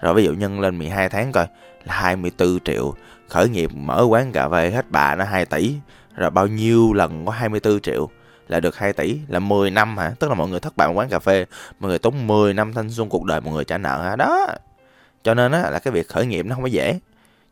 Rồi 0.00 0.14
ví 0.14 0.24
dụ 0.24 0.32
nhân 0.32 0.60
lên 0.60 0.78
12 0.78 1.08
tháng 1.08 1.32
coi, 1.32 1.46
là 1.84 1.94
24 1.94 2.60
triệu. 2.64 2.94
Khởi 3.28 3.48
nghiệp, 3.48 3.70
mở 3.74 4.06
quán 4.08 4.32
cà 4.32 4.48
phê 4.48 4.70
hết 4.70 4.90
bà 4.90 5.14
nó 5.14 5.24
2 5.24 5.46
tỷ. 5.46 5.74
Rồi 6.16 6.30
bao 6.30 6.46
nhiêu 6.46 6.92
lần 6.92 7.26
có 7.26 7.32
24 7.32 7.80
triệu 7.80 8.08
là 8.48 8.60
được 8.60 8.76
2 8.76 8.92
tỷ, 8.92 9.18
là 9.28 9.38
10 9.38 9.70
năm 9.70 9.98
hả? 9.98 10.12
Tức 10.18 10.28
là 10.28 10.34
mọi 10.34 10.48
người 10.48 10.60
thất 10.60 10.76
bại 10.76 10.88
một 10.88 10.94
quán 10.94 11.08
cà 11.08 11.18
phê, 11.18 11.46
mọi 11.80 11.88
người 11.88 11.98
tốn 11.98 12.26
10 12.26 12.54
năm 12.54 12.72
thanh 12.72 12.90
xuân 12.90 13.08
cuộc 13.08 13.24
đời, 13.24 13.40
mọi 13.40 13.54
người 13.54 13.64
trả 13.64 13.78
nợ 13.78 14.02
hả? 14.02 14.16
Đó 14.16 14.46
cho 15.22 15.34
nên 15.34 15.52
á 15.52 15.70
là 15.70 15.78
cái 15.78 15.92
việc 15.92 16.08
khởi 16.08 16.26
nghiệp 16.26 16.46
nó 16.46 16.54
không 16.54 16.64
có 16.64 16.68
dễ. 16.68 16.98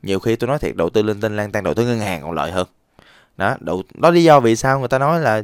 Nhiều 0.03 0.19
khi 0.19 0.37
tôi 0.37 0.49
nói 0.49 0.59
thiệt 0.59 0.77
đầu 0.77 0.91
tư 0.91 1.03
linh 1.03 1.21
tinh 1.21 1.37
lan 1.37 1.53
tan 1.53 1.65
đầu 1.65 1.75
tư 1.75 1.87
ngân 1.87 1.99
hàng 1.99 2.23
còn 2.23 2.33
lợi 2.33 2.51
hơn. 2.51 2.67
Đó 3.37 3.57
đầu 3.61 3.83
đó 3.95 4.11
lý 4.11 4.25
do 4.25 4.41
vì 4.41 4.57
sao 4.57 4.79
người 4.79 4.89
ta 4.89 4.99
nói 4.99 5.21
là 5.21 5.43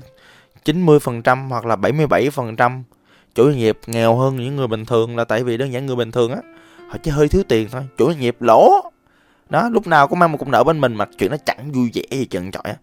90% 0.64 1.48
hoặc 1.48 1.66
là 1.66 1.76
77% 1.76 2.82
chủ 3.34 3.44
doanh 3.44 3.56
nghiệp 3.56 3.78
nghèo 3.86 4.16
hơn 4.16 4.36
những 4.36 4.56
người 4.56 4.66
bình 4.66 4.84
thường 4.84 5.16
là 5.16 5.24
tại 5.24 5.44
vì 5.44 5.56
đơn 5.56 5.72
giản 5.72 5.86
người 5.86 5.96
bình 5.96 6.12
thường 6.12 6.32
á 6.32 6.38
họ 6.88 6.96
chỉ 7.02 7.10
hơi 7.10 7.28
thiếu 7.28 7.42
tiền 7.48 7.68
thôi 7.72 7.82
chủ 7.98 8.06
doanh 8.06 8.20
nghiệp 8.20 8.36
lỗ. 8.40 8.70
Đó 9.50 9.68
lúc 9.68 9.86
nào 9.86 10.08
cũng 10.08 10.18
mang 10.18 10.32
một 10.32 10.38
cục 10.38 10.48
nợ 10.48 10.64
bên 10.64 10.80
mình 10.80 10.94
mà 10.94 11.04
chuyện 11.18 11.30
nó 11.30 11.36
chẳng 11.46 11.72
vui 11.72 11.90
vẻ 11.94 12.02
gì 12.10 12.24
trần 12.24 12.50
trọi 12.50 12.62
á. 12.64 12.74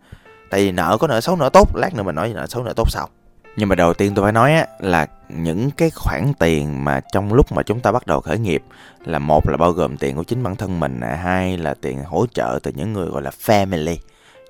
Tại 0.49 0.61
vì 0.61 0.71
nợ 0.71 0.97
có 0.99 1.07
nợ 1.07 1.21
xấu 1.21 1.35
nợ 1.35 1.49
tốt 1.53 1.75
lát 1.75 1.93
nữa 1.95 2.03
mình 2.03 2.15
nói 2.15 2.31
nợ 2.35 2.47
xấu 2.47 2.63
nợ 2.63 2.73
tốt 2.75 2.91
sau. 2.91 3.09
Nhưng 3.55 3.69
mà 3.69 3.75
đầu 3.75 3.93
tiên 3.93 4.13
tôi 4.15 4.23
phải 4.23 4.31
nói 4.31 4.53
á, 4.53 4.67
là 4.79 5.07
những 5.35 5.71
cái 5.71 5.89
khoản 5.89 6.33
tiền 6.39 6.83
mà 6.83 7.01
trong 7.13 7.33
lúc 7.33 7.51
mà 7.51 7.63
chúng 7.63 7.79
ta 7.79 7.91
bắt 7.91 8.07
đầu 8.07 8.21
khởi 8.21 8.39
nghiệp 8.39 8.63
là 9.05 9.19
một 9.19 9.49
là 9.49 9.57
bao 9.57 9.71
gồm 9.71 9.97
tiền 9.97 10.15
của 10.15 10.23
chính 10.23 10.43
bản 10.43 10.55
thân 10.55 10.79
mình 10.79 11.01
hai 11.01 11.57
là 11.57 11.73
tiền 11.73 12.03
hỗ 12.03 12.25
trợ 12.33 12.59
từ 12.63 12.71
những 12.75 12.93
người 12.93 13.05
gọi 13.05 13.21
là 13.21 13.31
family 13.45 13.95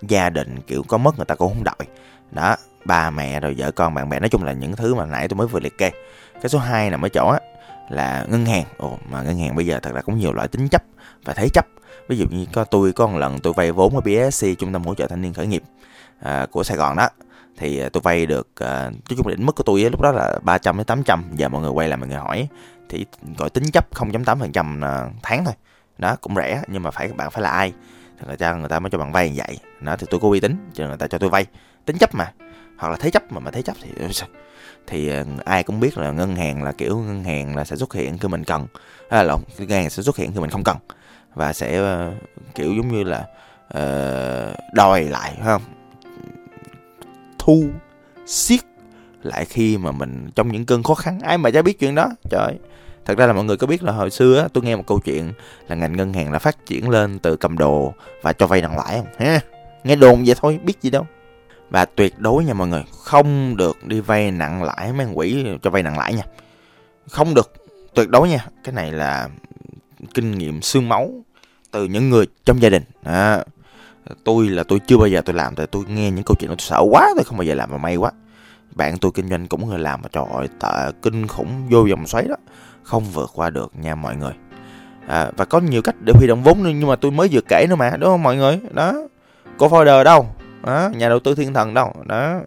gia 0.01 0.29
đình 0.29 0.59
kiểu 0.67 0.83
có 0.87 0.97
mất 0.97 1.17
người 1.17 1.25
ta 1.25 1.35
cũng 1.35 1.53
không 1.53 1.63
đợi 1.63 1.87
đó 2.31 2.55
ba 2.85 3.09
mẹ 3.09 3.39
rồi 3.39 3.55
vợ 3.57 3.71
con 3.71 3.93
bạn 3.93 4.09
bè 4.09 4.19
nói 4.19 4.29
chung 4.29 4.43
là 4.43 4.53
những 4.53 4.75
thứ 4.75 4.95
mà 4.95 5.05
nãy 5.05 5.27
tôi 5.27 5.37
mới 5.37 5.47
vừa 5.47 5.59
liệt 5.59 5.77
kê. 5.77 5.91
Cái 6.33 6.49
số 6.49 6.59
2 6.59 6.89
nằm 6.89 7.05
ở 7.05 7.09
chỗ 7.09 7.29
á 7.29 7.39
là 7.89 8.25
ngân 8.29 8.45
hàng. 8.45 8.65
Ồ 8.77 8.97
mà 9.09 9.21
ngân 9.21 9.37
hàng 9.37 9.55
bây 9.55 9.65
giờ 9.65 9.79
thật 9.79 9.91
ra 9.93 10.01
cũng 10.01 10.17
nhiều 10.17 10.33
loại 10.33 10.47
tính 10.47 10.67
chấp 10.69 10.83
và 11.25 11.33
thế 11.33 11.47
chấp. 11.53 11.65
Ví 12.07 12.17
dụ 12.17 12.25
như 12.29 12.45
có 12.53 12.63
tôi 12.63 12.93
có 12.93 13.07
một 13.07 13.17
lần 13.17 13.39
tôi 13.39 13.53
vay 13.53 13.71
vốn 13.71 13.95
ở 13.95 14.01
BSC 14.01 14.47
trung 14.59 14.73
tâm 14.73 14.83
hỗ 14.83 14.95
trợ 14.95 15.07
thanh 15.07 15.21
niên 15.21 15.33
khởi 15.33 15.47
nghiệp 15.47 15.63
à, 16.19 16.47
của 16.51 16.63
Sài 16.63 16.77
Gòn 16.77 16.95
đó 16.95 17.09
thì 17.57 17.79
ờ, 17.79 17.89
tôi 17.89 18.01
vay 18.01 18.25
được 18.25 18.47
ờ, 18.55 18.89
nói 18.89 19.17
chung 19.17 19.27
định 19.27 19.45
mức 19.45 19.55
của 19.55 19.63
tôi 19.63 19.81
lúc 19.81 20.01
đó 20.01 20.11
là 20.11 20.39
300 20.43 20.77
đến 20.77 20.85
800 20.85 21.23
giờ 21.35 21.49
mọi 21.49 21.61
người 21.61 21.71
quay 21.71 21.87
lại 21.87 21.97
mọi 21.97 22.07
người 22.07 22.17
hỏi 22.17 22.47
thì 22.89 23.05
gọi 23.37 23.49
tính 23.49 23.71
chấp 23.71 23.87
0.8% 23.93 24.81
ờ, 24.81 25.09
tháng 25.23 25.45
thôi. 25.45 25.53
Đó 25.97 26.15
cũng 26.21 26.35
rẻ 26.35 26.63
nhưng 26.67 26.83
mà 26.83 26.91
phải 26.91 27.07
bạn 27.07 27.31
phải 27.31 27.41
là 27.41 27.49
ai? 27.49 27.73
Thì 28.19 28.27
người 28.27 28.37
ta 28.37 28.53
người 28.53 28.69
ta 28.69 28.79
mới 28.79 28.89
cho 28.89 28.97
bạn 28.97 29.11
vay 29.11 29.29
như 29.29 29.35
vậy. 29.37 29.57
Đó 29.81 29.95
thì 29.99 30.07
tôi 30.09 30.19
có 30.19 30.27
uy 30.27 30.39
tín 30.39 30.55
cho 30.73 30.87
người 30.87 30.97
ta 30.97 31.07
cho 31.07 31.17
tôi 31.17 31.29
vay. 31.29 31.45
Tính 31.85 31.97
chấp 31.97 32.15
mà 32.15 32.33
hoặc 32.77 32.89
là 32.89 32.97
thế 32.99 33.11
chấp 33.11 33.31
mà 33.31 33.39
mà 33.39 33.51
thế 33.51 33.61
chấp 33.61 33.75
thì 33.81 33.89
ừ, 33.97 34.07
thì 34.87 35.11
ai 35.45 35.63
cũng 35.63 35.79
biết 35.79 35.97
là 35.97 36.11
ngân 36.11 36.35
hàng 36.35 36.63
là 36.63 36.71
kiểu 36.71 36.97
ngân 36.97 37.23
hàng 37.23 37.55
là 37.55 37.65
sẽ 37.65 37.75
xuất 37.75 37.93
hiện 37.93 38.17
khi 38.17 38.27
mình 38.27 38.43
cần. 38.43 38.67
À, 39.09 39.23
lộn 39.23 39.41
ngân 39.57 39.69
hàng 39.69 39.89
sẽ 39.89 40.03
xuất 40.03 40.17
hiện 40.17 40.31
khi 40.33 40.39
mình 40.39 40.49
không 40.49 40.63
cần. 40.63 40.77
Và 41.33 41.53
sẽ 41.53 41.81
uh, 41.81 42.13
kiểu 42.55 42.73
giống 42.73 42.87
như 42.87 43.03
là 43.03 43.25
uh, 43.77 44.73
đòi 44.73 45.03
lại 45.03 45.33
phải 45.37 45.45
không? 45.45 45.61
Thu 47.41 47.65
siết 48.25 48.59
lại 49.23 49.45
khi 49.45 49.77
mà 49.77 49.91
mình 49.91 50.29
trong 50.35 50.51
những 50.51 50.65
cơn 50.65 50.83
khó 50.83 50.93
khăn 50.93 51.19
ai 51.19 51.37
mà 51.37 51.51
chả 51.51 51.61
biết 51.61 51.79
chuyện 51.79 51.95
đó. 51.95 52.09
Trời 52.29 52.59
thật 53.05 53.17
ra 53.17 53.25
là 53.25 53.33
mọi 53.33 53.43
người 53.43 53.57
có 53.57 53.67
biết 53.67 53.83
là 53.83 53.91
hồi 53.91 54.11
xưa 54.11 54.47
tôi 54.53 54.63
nghe 54.63 54.75
một 54.75 54.83
câu 54.87 54.99
chuyện 54.99 55.31
là 55.67 55.75
ngành 55.75 55.97
ngân 55.97 56.13
hàng 56.13 56.31
là 56.31 56.39
phát 56.39 56.65
triển 56.65 56.89
lên 56.89 57.19
từ 57.19 57.35
cầm 57.35 57.57
đồ 57.57 57.93
và 58.21 58.33
cho 58.33 58.47
vay 58.47 58.61
nặng 58.61 58.77
lãi 58.77 58.97
không? 58.97 59.07
Ha 59.17 59.39
nghe 59.83 59.95
đồn 59.95 60.23
vậy 60.25 60.35
thôi 60.41 60.59
biết 60.63 60.81
gì 60.81 60.89
đâu. 60.89 61.07
Và 61.69 61.85
tuyệt 61.85 62.19
đối 62.19 62.45
nha 62.45 62.53
mọi 62.53 62.67
người 62.67 62.83
không 63.03 63.57
được 63.57 63.87
đi 63.87 63.99
vay 63.99 64.31
nặng 64.31 64.63
lãi 64.63 64.93
mấy 64.93 65.07
quỷ 65.13 65.45
cho 65.61 65.69
vay 65.69 65.83
nặng 65.83 65.97
lãi 65.97 66.13
nha. 66.13 66.23
Không 67.09 67.33
được 67.33 67.51
tuyệt 67.93 68.09
đối 68.09 68.29
nha. 68.29 68.45
Cái 68.63 68.73
này 68.73 68.91
là 68.91 69.29
kinh 70.13 70.37
nghiệm 70.37 70.61
xương 70.61 70.89
máu 70.89 71.11
từ 71.71 71.85
những 71.85 72.09
người 72.09 72.25
trong 72.45 72.61
gia 72.61 72.69
đình. 72.69 72.83
À, 73.03 73.43
tôi 74.23 74.49
là 74.49 74.63
tôi 74.63 74.79
chưa 74.79 74.97
bao 74.97 75.07
giờ 75.07 75.21
tôi 75.21 75.35
làm 75.35 75.55
tại 75.55 75.67
tôi 75.67 75.83
nghe 75.87 76.11
những 76.11 76.23
câu 76.25 76.35
chuyện 76.39 76.49
đó 76.49 76.55
tôi 76.57 76.65
sợ 76.67 76.83
quá 76.91 77.09
tôi 77.15 77.23
không 77.23 77.37
bao 77.37 77.43
giờ 77.43 77.53
làm 77.53 77.71
mà 77.71 77.77
may 77.77 77.95
quá. 77.95 78.11
Bạn 78.75 78.97
tôi 78.97 79.11
kinh 79.15 79.29
doanh 79.29 79.47
cũng 79.47 79.69
người 79.69 79.79
làm 79.79 80.01
mà 80.01 80.09
trời 80.11 80.23
ơi 80.33 80.47
tệ 80.59 80.91
kinh 81.01 81.27
khủng 81.27 81.67
vô 81.69 81.87
vòng 81.89 82.07
xoáy 82.07 82.25
đó. 82.27 82.35
Không 82.83 83.03
vượt 83.03 83.31
qua 83.33 83.49
được 83.49 83.71
nha 83.75 83.95
mọi 83.95 84.15
người. 84.15 84.33
À, 85.07 85.31
và 85.37 85.45
có 85.45 85.59
nhiều 85.59 85.81
cách 85.81 85.95
để 86.01 86.13
huy 86.15 86.27
động 86.27 86.43
vốn 86.43 86.63
nhưng 86.63 86.87
mà 86.87 86.95
tôi 86.95 87.11
mới 87.11 87.29
vừa 87.31 87.41
kể 87.41 87.65
nữa 87.69 87.75
mà 87.75 87.89
đúng 87.99 88.09
không 88.09 88.23
mọi 88.23 88.35
người? 88.35 88.59
Đó. 88.71 88.93
Có 89.57 89.67
folder 89.67 90.03
đâu? 90.03 90.27
Đó, 90.63 90.89
nhà 90.95 91.09
đầu 91.09 91.19
tư 91.19 91.35
thiên 91.35 91.53
thần 91.53 91.73
đâu? 91.73 91.93
Đó. 92.05 92.39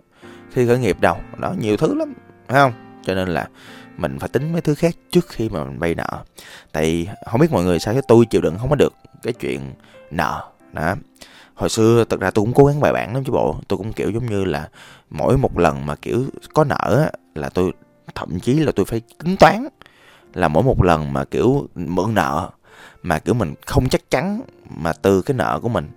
Khi 0.53 0.67
khởi 0.67 0.79
nghiệp 0.79 1.01
đâu? 1.01 1.17
Đó 1.39 1.55
nhiều 1.61 1.77
thứ 1.77 1.95
lắm 1.95 2.15
phải 2.49 2.61
không? 2.61 2.73
Cho 3.05 3.15
nên 3.15 3.29
là 3.29 3.49
mình 3.97 4.19
phải 4.19 4.29
tính 4.29 4.53
mấy 4.53 4.61
thứ 4.61 4.75
khác 4.75 4.95
trước 5.11 5.29
khi 5.29 5.49
mà 5.49 5.65
mình 5.65 5.79
vay 5.79 5.95
nợ. 5.95 6.09
Tại 6.73 7.09
không 7.31 7.41
biết 7.41 7.53
mọi 7.53 7.65
người 7.65 7.79
sao 7.79 7.95
cái 7.95 8.03
tôi 8.09 8.27
chịu 8.27 8.41
đựng 8.41 8.59
không 8.59 8.71
có 8.71 8.77
được 8.77 8.95
cái 9.23 9.33
chuyện 9.33 9.61
nợ. 10.11 10.43
Đó 10.73 10.95
hồi 11.55 11.69
xưa 11.69 12.05
thật 12.05 12.21
ra 12.21 12.31
tôi 12.31 12.45
cũng 12.45 12.55
cố 12.55 12.65
gắng 12.65 12.81
bài 12.81 12.93
bản 12.93 13.15
lắm 13.15 13.25
chứ 13.25 13.33
bộ. 13.33 13.57
Tôi 13.69 13.77
cũng 13.77 13.93
kiểu 13.93 14.11
giống 14.11 14.27
như 14.27 14.45
là 14.45 14.69
mỗi 15.11 15.37
một 15.37 15.59
lần 15.59 15.87
mà 15.87 15.97
kiểu 15.97 16.25
có 16.55 16.65
nợ 16.65 17.05
á, 17.05 17.11
là 17.35 17.49
tôi 17.49 17.73
thậm 18.15 18.41
chí 18.41 18.55
là 18.55 18.73
tôi 18.77 18.87
phải 18.87 19.01
tính 19.25 19.37
toán 19.37 19.69
là 20.35 20.49
mỗi 20.49 20.63
một 20.63 20.83
lần 20.83 21.13
mà 21.13 21.25
kiểu 21.25 21.69
mượn 21.75 22.15
nợ 22.15 22.51
mà 23.03 23.19
kiểu 23.19 23.35
mình 23.35 23.55
không 23.67 23.89
chắc 23.89 24.11
chắn 24.11 24.41
mà 24.77 24.93
từ 24.93 25.23
cái 25.23 25.37
nợ 25.37 25.61
của 25.63 25.69
mình 25.69 25.89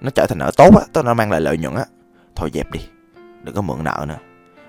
nó 0.00 0.10
trở 0.10 0.26
thành 0.26 0.38
nợ 0.38 0.50
tốt 0.56 0.76
á 0.76 0.84
tức 0.92 1.04
nó 1.04 1.14
mang 1.14 1.30
lại 1.30 1.40
lợi 1.40 1.58
nhuận 1.58 1.74
á. 1.74 1.84
Thôi 2.36 2.50
dẹp 2.54 2.70
đi 2.72 2.80
đừng 3.42 3.54
có 3.54 3.62
mượn 3.62 3.84
nợ 3.84 4.04
nữa. 4.08 4.18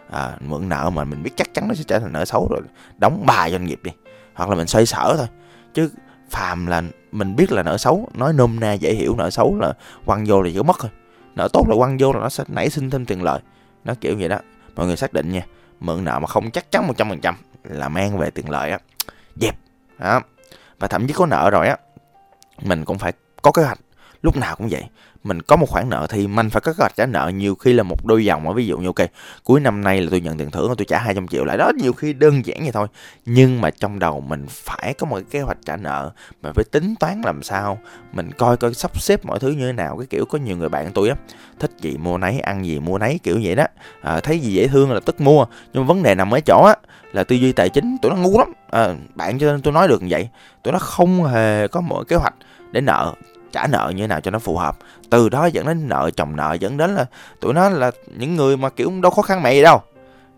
À, 0.09 0.37
mượn 0.39 0.69
nợ 0.69 0.89
mà 0.89 1.03
mình 1.03 1.23
biết 1.23 1.31
chắc 1.35 1.53
chắn 1.53 1.67
nó 1.67 1.73
sẽ 1.73 1.83
trở 1.87 1.99
thành 1.99 2.13
nợ 2.13 2.25
xấu 2.25 2.47
rồi 2.49 2.61
đóng 2.97 3.25
bài 3.25 3.51
doanh 3.51 3.65
nghiệp 3.65 3.79
đi 3.83 3.91
hoặc 4.33 4.49
là 4.49 4.55
mình 4.55 4.67
xoay 4.67 4.85
sở 4.85 5.15
thôi. 5.17 5.27
Chứ 5.73 5.89
phàm 6.33 6.65
là 6.65 6.81
mình 7.11 7.35
biết 7.35 7.51
là 7.51 7.63
nợ 7.63 7.77
xấu. 7.77 8.09
Nói 8.13 8.33
nôm 8.33 8.59
na 8.59 8.73
dễ 8.73 8.93
hiểu 8.93 9.15
nợ 9.15 9.29
xấu 9.29 9.59
là 9.59 9.73
quăng 10.05 10.25
vô 10.27 10.41
là 10.41 10.49
chỉ 10.49 10.57
có 10.57 10.63
mất 10.63 10.77
thôi. 10.79 10.91
Nợ 11.35 11.47
tốt 11.53 11.65
là 11.69 11.75
quăng 11.75 11.97
vô 11.99 12.13
là 12.13 12.19
nó 12.19 12.29
sẽ 12.29 12.43
nảy 12.47 12.69
sinh 12.69 12.89
thêm 12.89 13.05
tiền 13.05 13.23
lợi. 13.23 13.39
Nó 13.83 13.93
kiểu 14.01 14.15
vậy 14.19 14.29
đó. 14.29 14.37
Mọi 14.75 14.87
người 14.87 14.97
xác 14.97 15.13
định 15.13 15.31
nha, 15.31 15.41
mượn 15.79 16.03
nợ 16.03 16.19
mà 16.19 16.27
không 16.27 16.51
chắc 16.51 16.71
chắn 16.71 16.87
một 16.87 16.93
trăm 16.97 17.09
phần 17.09 17.21
trăm 17.21 17.35
là 17.63 17.89
mang 17.89 18.17
về 18.17 18.29
tiền 18.29 18.49
lợi 18.49 18.71
á. 18.71 18.79
Dẹp. 19.35 19.55
Đó. 19.99 20.21
Và 20.79 20.87
thậm 20.87 21.07
chí 21.07 21.13
có 21.13 21.25
nợ 21.25 21.49
rồi 21.49 21.67
á, 21.67 21.77
mình 22.61 22.85
cũng 22.85 22.99
phải 22.99 23.13
có 23.41 23.51
kế 23.51 23.63
hoạch. 23.63 23.79
Lúc 24.21 24.37
nào 24.37 24.55
cũng 24.55 24.67
vậy 24.71 24.83
mình 25.23 25.41
có 25.41 25.55
một 25.55 25.69
khoản 25.69 25.89
nợ 25.89 26.07
thì 26.09 26.27
mình 26.27 26.49
phải 26.49 26.61
có 26.61 26.73
kế 26.73 26.77
hoạch 26.79 26.95
trả 26.95 27.05
nợ 27.05 27.31
nhiều 27.35 27.55
khi 27.55 27.73
là 27.73 27.83
một 27.83 28.05
đôi 28.05 28.25
dòng 28.25 28.53
ví 28.53 28.67
dụ 28.67 28.77
như 28.77 28.87
ok 28.87 29.09
cuối 29.43 29.59
năm 29.59 29.83
nay 29.83 30.01
là 30.01 30.07
tôi 30.11 30.21
nhận 30.21 30.37
tiền 30.37 30.51
thưởng 30.51 30.73
tôi 30.77 30.85
trả 30.85 30.99
200 30.99 31.27
triệu 31.27 31.45
lại. 31.45 31.57
Đó 31.57 31.71
nhiều 31.77 31.93
khi 31.93 32.13
đơn 32.13 32.45
giản 32.45 32.57
vậy 32.61 32.71
thôi. 32.71 32.87
Nhưng 33.25 33.61
mà 33.61 33.69
trong 33.71 33.99
đầu 33.99 34.21
mình 34.21 34.45
phải 34.49 34.93
có 34.93 35.07
một 35.07 35.15
cái 35.15 35.25
kế 35.31 35.41
hoạch 35.41 35.57
trả 35.65 35.75
nợ. 35.77 36.11
Mình 36.41 36.53
phải 36.53 36.63
tính 36.71 36.95
toán 36.99 37.21
làm 37.25 37.43
sao 37.43 37.79
mình 38.13 38.31
coi 38.31 38.57
coi 38.57 38.73
sắp 38.73 39.01
xếp 39.01 39.25
mọi 39.25 39.39
thứ 39.39 39.49
như 39.49 39.67
thế 39.67 39.73
nào. 39.73 39.97
Cái 39.97 40.07
kiểu 40.09 40.25
có 40.25 40.37
nhiều 40.37 40.57
người 40.57 40.69
bạn 40.69 40.91
tôi 40.93 41.09
á 41.09 41.15
thích 41.59 41.71
gì 41.79 41.97
mua 41.97 42.17
nấy 42.17 42.39
ăn 42.39 42.65
gì 42.65 42.79
mua 42.79 42.97
nấy 42.97 43.19
kiểu 43.23 43.39
vậy 43.43 43.55
đó. 43.55 43.65
À, 44.01 44.19
thấy 44.19 44.39
gì 44.39 44.53
dễ 44.53 44.67
thương 44.67 44.91
là 44.91 44.99
tức 44.99 45.21
mua. 45.21 45.45
Nhưng 45.73 45.83
mà 45.83 45.87
vấn 45.87 46.03
đề 46.03 46.15
nằm 46.15 46.33
ở 46.33 46.39
chỗ 46.39 46.63
á 46.63 46.75
là 47.13 47.23
tư 47.23 47.35
duy 47.35 47.51
tài 47.51 47.69
chính 47.69 47.97
tụi 48.01 48.11
nó 48.11 48.17
ngu 48.17 48.39
lắm. 48.39 48.53
À, 48.69 48.95
bạn 49.15 49.39
cho 49.39 49.51
nên 49.51 49.61
tôi 49.61 49.73
nói 49.73 49.87
được 49.87 50.01
như 50.01 50.07
vậy. 50.11 50.29
Tụi 50.63 50.73
nó 50.73 50.79
không 50.79 51.23
hề 51.23 51.67
có 51.67 51.81
một 51.81 52.03
kế 52.07 52.15
hoạch 52.15 52.33
để 52.71 52.81
nợ 52.81 53.13
trả 53.53 53.67
nợ 53.67 53.91
như 53.95 54.03
thế 54.03 54.07
nào 54.07 54.21
cho 54.21 54.31
nó 54.31 54.39
phù 54.39 54.57
hợp. 54.57 54.77
Từ 55.09 55.29
đó 55.29 55.45
dẫn 55.45 55.65
đến 55.65 55.89
nợ, 55.89 56.09
chồng 56.15 56.35
nợ, 56.35 56.53
dẫn 56.59 56.77
đến 56.77 56.95
là 56.95 57.05
tụi 57.39 57.53
nó 57.53 57.69
là 57.69 57.91
những 58.17 58.35
người 58.35 58.57
mà, 58.57 58.69
kiểu, 58.69 58.91
đâu 59.01 59.11
khó 59.11 59.21
khăn 59.21 59.43
mẹ 59.43 59.53
gì 59.53 59.61
đâu. 59.61 59.81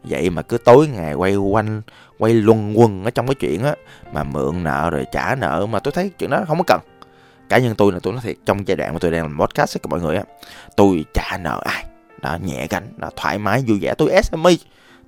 Vậy 0.04 0.30
mà 0.30 0.42
cứ 0.42 0.58
tối 0.58 0.88
ngày 0.88 1.14
quay 1.14 1.36
quanh, 1.36 1.82
quay 2.18 2.34
luân 2.34 2.80
quần 2.80 3.04
ở 3.04 3.12
trong 3.12 3.28
cái 3.28 3.36
chuyện 3.36 3.64
á, 3.64 3.76
mà 4.14 4.24
mượn 4.24 4.64
nợ 4.64 4.90
rồi 4.90 5.06
trả 5.12 5.36
nợ 5.36 5.66
mà 5.66 5.80
tôi 5.80 5.92
thấy 5.92 6.12
chuyện 6.20 6.30
đó 6.30 6.44
không 6.48 6.58
có 6.58 6.64
cần. 6.68 6.80
Cá 7.50 7.58
nhân 7.58 7.76
tôi 7.76 7.92
là 7.92 8.00
tôi 8.04 8.14
nói 8.14 8.22
thiệt, 8.26 8.36
trong 8.46 8.68
giai 8.68 8.76
đoạn 8.76 8.94
mà 8.94 9.00
tôi 9.00 9.12
đang 9.12 9.22
làm 9.22 9.40
podcast 9.40 9.78
với 9.78 9.90
mọi 9.90 10.02
người 10.02 10.16
á, 10.16 10.24
tôi 10.76 11.06
trả 11.14 11.38
nợ 11.38 11.62
ai? 11.66 11.86
Đó 12.22 12.38
nhẹ 12.44 12.68
gánh 12.70 12.94
đó 12.98 13.10
thoải 13.16 13.38
mái, 13.38 13.64
vui 13.68 13.80
vẻ, 13.80 13.94
tôi 13.98 14.22
SME 14.24 14.52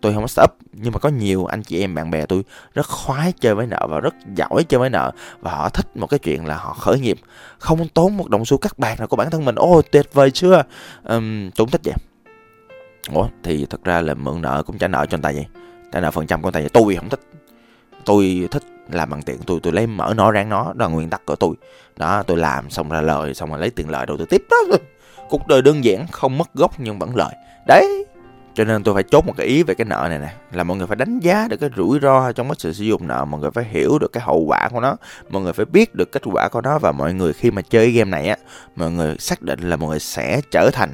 tôi 0.01 0.13
không 0.13 0.24
có 0.24 0.27
startup 0.27 0.58
nhưng 0.72 0.94
mà 0.94 1.00
có 1.00 1.10
nhiều 1.10 1.46
anh 1.46 1.63
chị 1.63 1.82
em 1.82 1.96
bạn 1.96 2.12
bè 2.12 2.25
tôi 2.25 2.44
rất 2.74 2.88
khoái 2.88 3.32
chơi 3.32 3.56
với 3.56 3.68
nợ 3.68 3.88
và 3.89 4.00
rất 4.00 4.16
giỏi 4.36 4.63
chơi 4.63 4.80
với 4.80 4.89
nợ. 4.89 5.12
Và 5.39 5.51
họ 5.51 5.70
thích 5.70 5.98
một 5.98 6.08
cái 6.08 6.20
chuyện 6.20 6.46
là 6.46 6.58
họ 6.58 6.74
khởi 6.74 7.00
nghiệp 7.00 7.18
không 7.60 7.88
tốn 7.88 8.18
một 8.18 8.30
đồng 8.30 8.46
xu 8.46 8.58
cắt 8.58 8.80
bạc 8.80 9.00
nào 9.00 9.08
của 9.08 9.16
bản 9.16 9.30
thân 9.30 9.46
mình. 9.46 9.56
Ô 9.56 9.82
tuyệt 9.92 10.13
vời 10.13 10.32
chưa? 10.32 10.63
Um, 11.04 11.50
tôi 11.50 11.66
cũng 11.66 11.70
thích 11.70 11.82
vậy. 11.84 11.96
Ủa 13.13 13.27
thì 13.44 13.66
thật 13.66 13.84
ra 13.84 14.01
là 14.01 14.13
mượn 14.13 14.42
nợ 14.42 14.63
cũng 14.66 14.77
trả 14.77 14.88
nợ 14.88 15.06
cho 15.06 15.18
người 15.18 15.24
ta 15.24 15.32
vậy. 15.32 15.46
Trả 15.92 16.00
nợ 16.00 16.12
phần 16.12 16.27
trăm 16.27 16.42
của 16.42 16.46
người 16.46 16.51
ta 16.51 16.60
vậy. 16.60 16.70
Tôi 16.74 16.96
không 16.96 17.10
thích. 17.10 17.22
Tôi 18.06 18.48
thích 18.51 18.63
làm 18.92 19.10
bằng 19.10 19.22
tiền 19.22 19.38
tôi 19.46 19.60
tôi 19.63 19.74
lấy 19.74 19.88
mở 19.88 20.13
nó 20.18 20.32
ráng 20.32 20.50
nó. 20.50 20.74
Đó 20.75 20.86
là 20.86 20.88
nguyên 20.88 21.10
tắc 21.10 21.25
của 21.25 21.36
tôi. 21.36 21.56
Đó 21.98 22.24
tôi 22.24 22.38
làm 22.38 22.70
xong 22.70 22.89
ra 22.89 23.01
lời 23.01 23.34
xong 23.34 23.50
rồi 23.50 23.60
lấy 23.60 23.70
tiền 23.70 23.89
lời 23.89 24.06
đầu 24.06 24.18
tư 24.18 24.25
tiếp. 24.25 24.44
Đó 24.50 24.77
cuộc 25.30 25.48
đời 25.48 25.62
đơn 25.62 25.84
giản 25.84 26.08
không 26.12 26.38
mất 26.38 26.54
gốc 26.54 26.72
nhưng 26.77 27.00
vẫn 27.00 27.16
lời. 27.16 27.36
Đấy 27.68 28.06
cho 28.58 28.64
nên 28.64 28.84
tôi 28.84 28.94
phải 28.94 29.04
chốt 29.04 29.26
một 29.26 29.34
cái 29.38 29.48
ý 29.48 29.64
về 29.64 29.74
cái 29.74 29.86
nợ 29.86 30.06
này 30.10 30.20
nè. 30.20 30.34
Là 30.52 30.64
mọi 30.64 30.78
người 30.78 30.88
phải 30.88 30.96
đánh 30.96 31.20
giá 31.20 31.48
được 31.50 31.58
cái 31.58 31.70
rủi 31.78 32.00
ro 32.00 32.32
trong 32.32 32.48
cái 32.48 32.56
sự 32.60 32.74
sử 32.74 32.84
dụng 32.84 33.08
nợ. 33.08 33.26
Mọi 33.26 33.42
người 33.42 33.52
phải 33.52 33.64
hiểu 33.64 34.00
được 34.00 34.14
cái 34.14 34.24
hậu 34.24 34.40
quả 34.40 34.70
của 34.70 34.80
nó. 34.80 34.96
Mọi 35.30 35.42
người 35.42 35.54
phải 35.54 35.66
biết 35.66 35.96
được 35.96 36.12
kết 36.12 36.22
quả 36.26 36.50
của 36.50 36.62
nó. 36.62 36.80
Và 36.80 36.92
mọi 36.92 37.14
người 37.14 37.34
khi 37.34 37.52
mà 37.52 37.62
chơi 37.62 37.92
game 37.92 38.12
này 38.12 38.28
á 38.28 38.38
mọi 38.76 38.92
người 38.92 39.16
xác 39.20 39.42
định 39.42 39.60
là 39.60 39.76
mọi 39.76 39.90
người 39.90 40.00
sẽ 40.00 40.42
trở 40.52 40.70
thành 40.74 40.90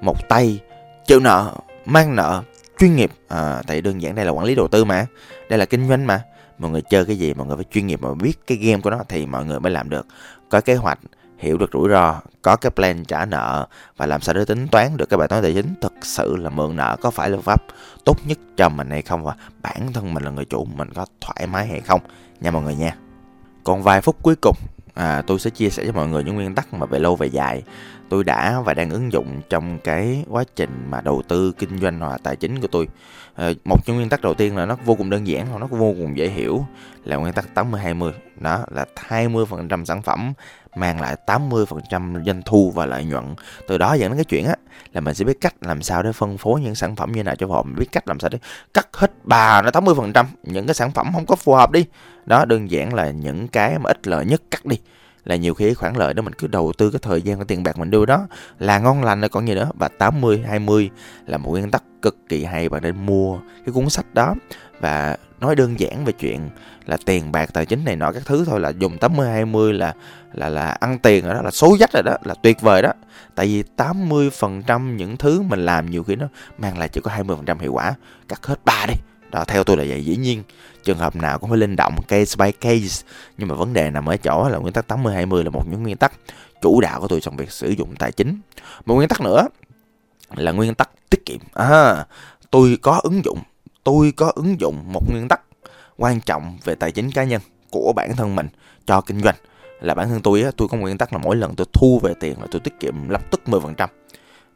một 0.00 0.28
tay 0.28 0.60
chịu 1.06 1.20
nợ 1.20 1.54
mang 1.84 2.16
nợ 2.16 2.42
chuyên 2.78 2.96
nghiệp. 2.96 3.10
À, 3.28 3.62
tại 3.66 3.80
đơn 3.80 4.02
giản 4.02 4.14
đây 4.14 4.24
là 4.24 4.30
quản 4.30 4.44
lý 4.44 4.54
đầu 4.54 4.68
tư 4.68 4.84
mà. 4.84 5.06
Đây 5.48 5.58
là 5.58 5.64
kinh 5.64 5.88
doanh 5.88 6.06
mà. 6.06 6.22
Mọi 6.58 6.70
người 6.70 6.82
chơi 6.90 7.04
cái 7.04 7.16
gì 7.16 7.34
mọi 7.34 7.46
người 7.46 7.56
phải 7.56 7.66
chuyên 7.72 7.86
nghiệp 7.86 8.02
mà 8.02 8.14
biết 8.14 8.38
cái 8.46 8.58
game 8.58 8.80
của 8.80 8.90
nó 8.90 8.98
thì 9.08 9.26
mọi 9.26 9.44
người 9.44 9.60
mới 9.60 9.72
làm 9.72 9.90
được. 9.90 10.06
Có 10.48 10.60
kế 10.60 10.74
hoạch 10.74 10.98
hiểu 11.42 11.58
được 11.58 11.70
rủi 11.72 11.88
ro, 11.88 12.20
có 12.42 12.56
cái 12.56 12.70
plan 12.70 13.04
trả 13.04 13.24
nợ 13.24 13.66
và 13.96 14.06
làm 14.06 14.20
sao 14.20 14.34
để 14.34 14.44
tính 14.44 14.68
toán 14.68 14.96
được 14.96 15.08
cái 15.10 15.18
bài 15.18 15.28
toán 15.28 15.42
tài 15.42 15.54
chính 15.54 15.74
thực 15.80 15.92
sự 16.02 16.36
là 16.36 16.50
mượn 16.50 16.76
nợ 16.76 16.96
có 17.00 17.10
phải 17.10 17.30
là 17.30 17.38
pháp 17.42 17.62
tốt 18.04 18.16
nhất 18.26 18.38
cho 18.56 18.68
mình 18.68 18.90
hay 18.90 19.02
không 19.02 19.24
và 19.24 19.34
bản 19.62 19.92
thân 19.92 20.14
mình 20.14 20.22
là 20.22 20.30
người 20.30 20.44
chủ 20.44 20.64
mình 20.64 20.92
có 20.94 21.06
thoải 21.20 21.46
mái 21.46 21.66
hay 21.66 21.80
không 21.80 22.00
nha 22.40 22.50
mọi 22.50 22.62
người 22.62 22.74
nha. 22.74 22.96
Còn 23.64 23.82
vài 23.82 24.00
phút 24.00 24.16
cuối 24.22 24.34
cùng 24.42 24.56
à, 24.94 25.22
tôi 25.26 25.38
sẽ 25.38 25.50
chia 25.50 25.70
sẻ 25.70 25.84
cho 25.86 25.92
mọi 25.92 26.08
người 26.08 26.24
những 26.24 26.34
nguyên 26.34 26.54
tắc 26.54 26.74
mà 26.74 26.86
về 26.86 26.98
lâu 26.98 27.16
về 27.16 27.26
dài 27.26 27.62
tôi 28.08 28.24
đã 28.24 28.60
và 28.60 28.74
đang 28.74 28.90
ứng 28.90 29.12
dụng 29.12 29.40
trong 29.50 29.78
cái 29.78 30.24
quá 30.28 30.44
trình 30.56 30.86
mà 30.90 31.00
đầu 31.00 31.22
tư 31.28 31.52
kinh 31.58 31.78
doanh 31.78 32.00
hoặc 32.00 32.20
tài 32.22 32.36
chính 32.36 32.60
của 32.60 32.66
tôi 32.66 32.88
à, 33.34 33.50
một 33.64 33.86
trong 33.86 33.96
nguyên 33.96 34.08
tắc 34.08 34.20
đầu 34.20 34.34
tiên 34.34 34.56
là 34.56 34.66
nó 34.66 34.76
vô 34.84 34.94
cùng 34.94 35.10
đơn 35.10 35.26
giản 35.26 35.60
nó 35.60 35.66
vô 35.66 35.94
cùng 35.98 36.16
dễ 36.16 36.28
hiểu 36.28 36.66
là 37.04 37.16
nguyên 37.16 37.32
tắc 37.32 37.54
80 37.54 37.80
20 37.80 38.12
đó 38.40 38.64
là 38.70 38.86
20% 39.08 39.84
sản 39.84 40.02
phẩm 40.02 40.32
mang 40.76 41.00
lại 41.00 41.16
80% 41.26 42.24
doanh 42.24 42.42
thu 42.44 42.72
và 42.74 42.86
lợi 42.86 43.04
nhuận. 43.04 43.34
Từ 43.68 43.78
đó 43.78 43.94
dẫn 43.94 44.10
đến 44.10 44.16
cái 44.16 44.24
chuyện 44.24 44.46
á, 44.46 44.54
là 44.92 45.00
mình 45.00 45.14
sẽ 45.14 45.24
biết 45.24 45.40
cách 45.40 45.54
làm 45.60 45.82
sao 45.82 46.02
để 46.02 46.12
phân 46.12 46.38
phối 46.38 46.60
những 46.60 46.74
sản 46.74 46.96
phẩm 46.96 47.12
như 47.12 47.22
nào 47.22 47.36
cho 47.36 47.46
phù 47.46 47.52
hợp. 47.52 47.66
Mình 47.66 47.76
biết 47.78 47.92
cách 47.92 48.08
làm 48.08 48.20
sao 48.20 48.30
để 48.30 48.38
cắt 48.74 48.88
hết 48.92 49.10
bà 49.24 49.62
nó 49.62 49.70
80% 49.70 50.24
những 50.42 50.66
cái 50.66 50.74
sản 50.74 50.90
phẩm 50.92 51.10
không 51.12 51.26
có 51.26 51.36
phù 51.36 51.54
hợp 51.54 51.70
đi. 51.70 51.84
Đó, 52.26 52.44
đơn 52.44 52.70
giản 52.70 52.94
là 52.94 53.10
những 53.10 53.48
cái 53.48 53.78
mà 53.78 53.90
ít 53.90 54.06
lợi 54.06 54.24
nhất 54.24 54.42
cắt 54.50 54.64
đi 54.64 54.78
là 55.24 55.36
nhiều 55.36 55.54
khi 55.54 55.74
khoản 55.74 55.94
lợi 55.94 56.14
đó 56.14 56.22
mình 56.22 56.32
cứ 56.32 56.46
đầu 56.46 56.72
tư 56.78 56.90
cái 56.90 57.00
thời 57.02 57.22
gian 57.22 57.36
cái 57.36 57.44
tiền 57.44 57.62
bạc 57.62 57.78
mình 57.78 57.90
đưa 57.90 58.06
đó. 58.06 58.26
Là 58.58 58.78
ngon 58.78 59.04
lành 59.04 59.20
rồi 59.20 59.28
còn 59.28 59.48
gì 59.48 59.54
nữa? 59.54 59.70
Và 59.78 59.88
80 59.88 60.42
20 60.48 60.90
là 61.26 61.38
một 61.38 61.50
nguyên 61.50 61.70
tắc 61.70 61.82
cực 62.02 62.16
kỳ 62.28 62.44
hay, 62.44 62.68
bạn 62.68 62.82
nên 62.82 63.06
mua 63.06 63.38
cái 63.66 63.72
cuốn 63.72 63.90
sách 63.90 64.14
đó 64.14 64.34
và 64.80 65.16
nói 65.40 65.56
đơn 65.56 65.80
giản 65.80 66.04
về 66.04 66.12
chuyện 66.12 66.50
là 66.86 66.96
tiền 67.06 67.32
bạc, 67.32 67.50
tài 67.52 67.66
chính 67.66 67.84
này 67.84 67.96
nọ, 67.96 68.12
các 68.12 68.22
thứ 68.26 68.44
thôi, 68.44 68.60
là 68.60 68.68
dùng 68.68 68.98
80 68.98 69.28
20 69.28 69.72
là 69.72 69.94
là 70.32 70.48
là 70.48 70.68
ăn 70.68 70.98
tiền 70.98 71.24
rồi 71.24 71.34
đó, 71.34 71.42
là 71.42 71.50
số 71.50 71.76
dách 71.80 71.92
rồi 71.92 72.02
đó, 72.02 72.16
là 72.24 72.34
tuyệt 72.42 72.60
vời 72.60 72.82
đó. 72.82 72.92
Tại 73.34 73.46
vì 73.46 73.64
80% 73.76 74.96
những 74.96 75.16
thứ 75.16 75.42
mình 75.42 75.64
làm 75.64 75.90
nhiều 75.90 76.02
khi 76.02 76.16
nó 76.16 76.26
mang 76.58 76.78
lại 76.78 76.88
chỉ 76.88 77.00
có 77.00 77.10
20% 77.10 77.58
hiệu 77.58 77.72
quả. 77.72 77.94
Cắt 78.28 78.46
hết 78.46 78.64
ba 78.64 78.86
đi 78.88 78.94
đó 79.32 79.44
theo 79.44 79.64
tôi 79.64 79.76
là 79.76 79.84
vậy. 79.88 80.04
Dĩ 80.04 80.16
nhiên 80.16 80.42
trường 80.84 80.98
hợp 80.98 81.16
nào 81.16 81.38
cũng 81.38 81.50
phải 81.50 81.58
linh 81.58 81.76
động 81.76 82.02
case 82.08 82.44
by 82.44 82.52
case. 82.52 83.06
Nhưng 83.38 83.48
mà 83.48 83.54
vấn 83.54 83.72
đề 83.72 83.90
nằm 83.90 84.06
ở 84.06 84.16
chỗ 84.16 84.48
là 84.48 84.58
nguyên 84.58 84.72
tắc 84.72 84.88
80 84.88 85.14
20 85.14 85.44
là 85.44 85.50
một 85.50 85.64
những 85.70 85.82
nguyên 85.82 85.96
tắc 85.96 86.12
chủ 86.62 86.80
đạo 86.80 87.00
của 87.00 87.08
tôi 87.08 87.20
trong 87.20 87.36
việc 87.36 87.52
sử 87.52 87.70
dụng 87.70 87.96
tài 87.98 88.12
chính. 88.12 88.40
Một 88.86 88.94
nguyên 88.94 89.08
tắc 89.08 89.20
nữa 89.20 89.48
là 90.34 90.52
nguyên 90.52 90.74
tắc 90.74 90.90
tiết 91.10 91.26
kiệm. 91.26 91.38
À 91.54 92.06
tôi 92.50 92.78
có 92.82 93.00
ứng 93.02 93.24
dụng 93.24 93.38
tôi 93.84 94.12
có 94.16 94.32
ứng 94.34 94.60
dụng 94.60 94.92
một 94.92 95.10
nguyên 95.10 95.28
tắc 95.28 95.40
quan 95.96 96.20
trọng 96.20 96.58
về 96.64 96.74
tài 96.74 96.92
chính 96.92 97.10
cá 97.10 97.24
nhân 97.24 97.40
của 97.70 97.92
bản 97.96 98.16
thân 98.16 98.36
mình 98.36 98.48
cho 98.86 99.00
kinh 99.00 99.20
doanh. 99.20 99.34
Là 99.80 99.94
bản 99.94 100.08
thân 100.08 100.22
tôi 100.22 100.42
á, 100.42 100.50
tôi 100.56 100.68
có 100.68 100.76
một 100.76 100.82
nguyên 100.82 100.98
tắc 100.98 101.12
là 101.12 101.18
mỗi 101.18 101.36
lần 101.36 101.54
tôi 101.56 101.66
thu 101.72 101.98
về 102.02 102.14
tiền 102.20 102.40
là 102.40 102.46
tôi 102.50 102.60
tiết 102.60 102.80
kiệm 102.80 103.08
lập 103.08 103.30
tức 103.30 103.40
10%. 103.46 103.88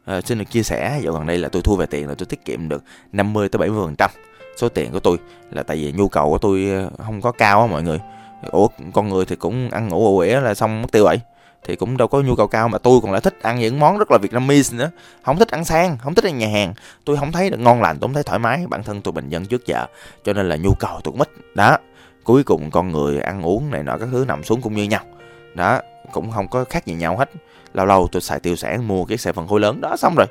À, 0.05 0.13
ờ, 0.13 0.21
xin 0.21 0.37
được 0.37 0.45
chia 0.51 0.63
sẻ 0.63 0.99
dạo 1.03 1.13
gần 1.13 1.25
đây 1.27 1.37
là 1.37 1.49
tôi 1.49 1.61
thu 1.61 1.75
về 1.75 1.85
tiền 1.85 2.07
là 2.07 2.15
tôi 2.17 2.25
tiết 2.25 2.45
kiệm 2.45 2.69
được 2.69 2.83
50 3.11 3.49
tới 3.49 3.59
70% 3.59 4.09
số 4.57 4.69
tiền 4.69 4.91
của 4.91 4.99
tôi. 4.99 5.17
Là 5.51 5.63
tại 5.63 5.77
vì 5.77 5.91
nhu 5.91 6.07
cầu 6.07 6.29
của 6.29 6.37
tôi 6.37 6.69
ờ, 6.69 7.03
không 7.05 7.21
có 7.21 7.31
cao 7.31 7.61
á 7.61 7.67
mọi 7.67 7.83
người. 7.83 7.99
Ủa, 8.51 8.67
con 8.93 9.09
người 9.09 9.25
thì 9.25 9.35
cũng 9.35 9.69
ăn 9.69 9.87
ngủ 9.87 10.05
ủ 10.05 10.19
ỉa 10.19 10.39
là 10.39 10.53
xong 10.53 10.81
mất 10.81 10.91
tiêu 10.91 11.03
vậy. 11.03 11.19
Thì 11.63 11.75
cũng 11.75 11.97
đâu 11.97 12.07
có 12.07 12.21
nhu 12.21 12.35
cầu 12.35 12.47
cao 12.47 12.67
mà 12.67 12.77
tôi 12.77 12.99
còn 13.01 13.11
lại 13.11 13.21
thích 13.21 13.39
ăn 13.41 13.59
những 13.59 13.79
món 13.79 13.97
rất 13.97 14.11
là 14.11 14.17
Vietnamese 14.17 14.77
nữa. 14.77 14.91
Không 15.23 15.37
thích 15.37 15.51
ăn 15.51 15.65
sang, 15.65 15.97
không 15.97 16.15
thích 16.15 16.25
ăn 16.25 16.37
nhà 16.37 16.47
hàng. 16.47 16.73
Tôi 17.05 17.17
không 17.17 17.31
thấy 17.31 17.49
được 17.49 17.59
ngon 17.59 17.81
lành, 17.81 17.97
tôi 17.99 18.07
không 18.07 18.13
thấy 18.13 18.23
thoải 18.23 18.39
mái. 18.39 18.65
Bản 18.69 18.83
thân 18.83 19.01
tôi 19.01 19.11
bình 19.11 19.29
dân 19.29 19.45
trước 19.45 19.65
giờ, 19.65 19.85
cho 20.23 20.33
nên 20.33 20.49
là 20.49 20.55
nhu 20.55 20.73
cầu 20.73 20.99
tôi 21.03 21.11
cũng 21.11 21.21
ít. 21.21 21.29
Đó, 21.55 21.77
cuối 22.23 22.43
cùng 22.43 22.71
con 22.71 22.91
người 22.91 23.19
ăn 23.19 23.41
uống 23.41 23.71
này 23.71 23.83
nọ 23.83 23.97
các 23.97 24.09
thứ 24.11 24.25
nằm 24.27 24.43
xuống 24.43 24.61
cũng 24.61 24.75
như 24.75 24.83
nhau. 24.83 25.01
Đó, 25.53 25.81
cũng 26.11 26.31
không 26.31 26.47
có 26.47 26.63
khác 26.63 26.85
gì 26.85 26.93
nhau 26.93 27.17
hết. 27.17 27.29
Lâu 27.73 27.85
lâu 27.85 28.07
tôi 28.11 28.21
xài 28.21 28.39
tiêu 28.39 28.55
sản 28.55 28.87
mua 28.87 29.05
cái 29.05 29.17
xe 29.17 29.31
phân 29.31 29.47
khối 29.47 29.59
lớn, 29.59 29.81
đó, 29.81 29.97
xong 29.97 30.15
rồi 30.15 30.27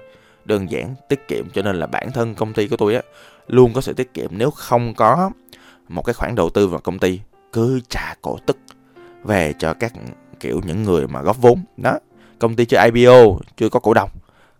đơn 0.46 0.70
giản 0.70 0.94
tiết 1.08 1.28
kiệm 1.28 1.50
cho 1.50 1.62
nên 1.62 1.76
là 1.76 1.86
bản 1.86 2.12
thân 2.12 2.34
công 2.34 2.52
ty 2.52 2.68
của 2.68 2.76
tôi 2.76 2.94
á, 2.94 3.02
luôn 3.46 3.72
có 3.72 3.80
sự 3.80 3.92
tiết 3.92 4.14
kiệm 4.14 4.30
nếu 4.30 4.50
không 4.50 4.94
có 4.94 5.30
một 5.88 6.02
cái 6.02 6.14
khoản 6.14 6.34
đầu 6.34 6.50
tư 6.50 6.68
vào 6.68 6.80
công 6.80 6.98
ty 6.98 7.20
cứ 7.52 7.80
trả 7.88 8.14
cổ 8.22 8.38
tức 8.46 8.56
về 9.24 9.54
cho 9.58 9.74
các, 9.74 9.92
kiểu, 10.40 10.60
những 10.66 10.82
người 10.82 11.06
mà 11.06 11.22
góp 11.22 11.38
vốn. 11.40 11.64
Đó, 11.76 11.98
công 12.38 12.56
ty 12.56 12.64
chưa 12.64 12.84
IPO 12.84 13.38
chưa 13.56 13.68
có 13.68 13.80
cổ 13.80 13.94
đông, 13.94 14.10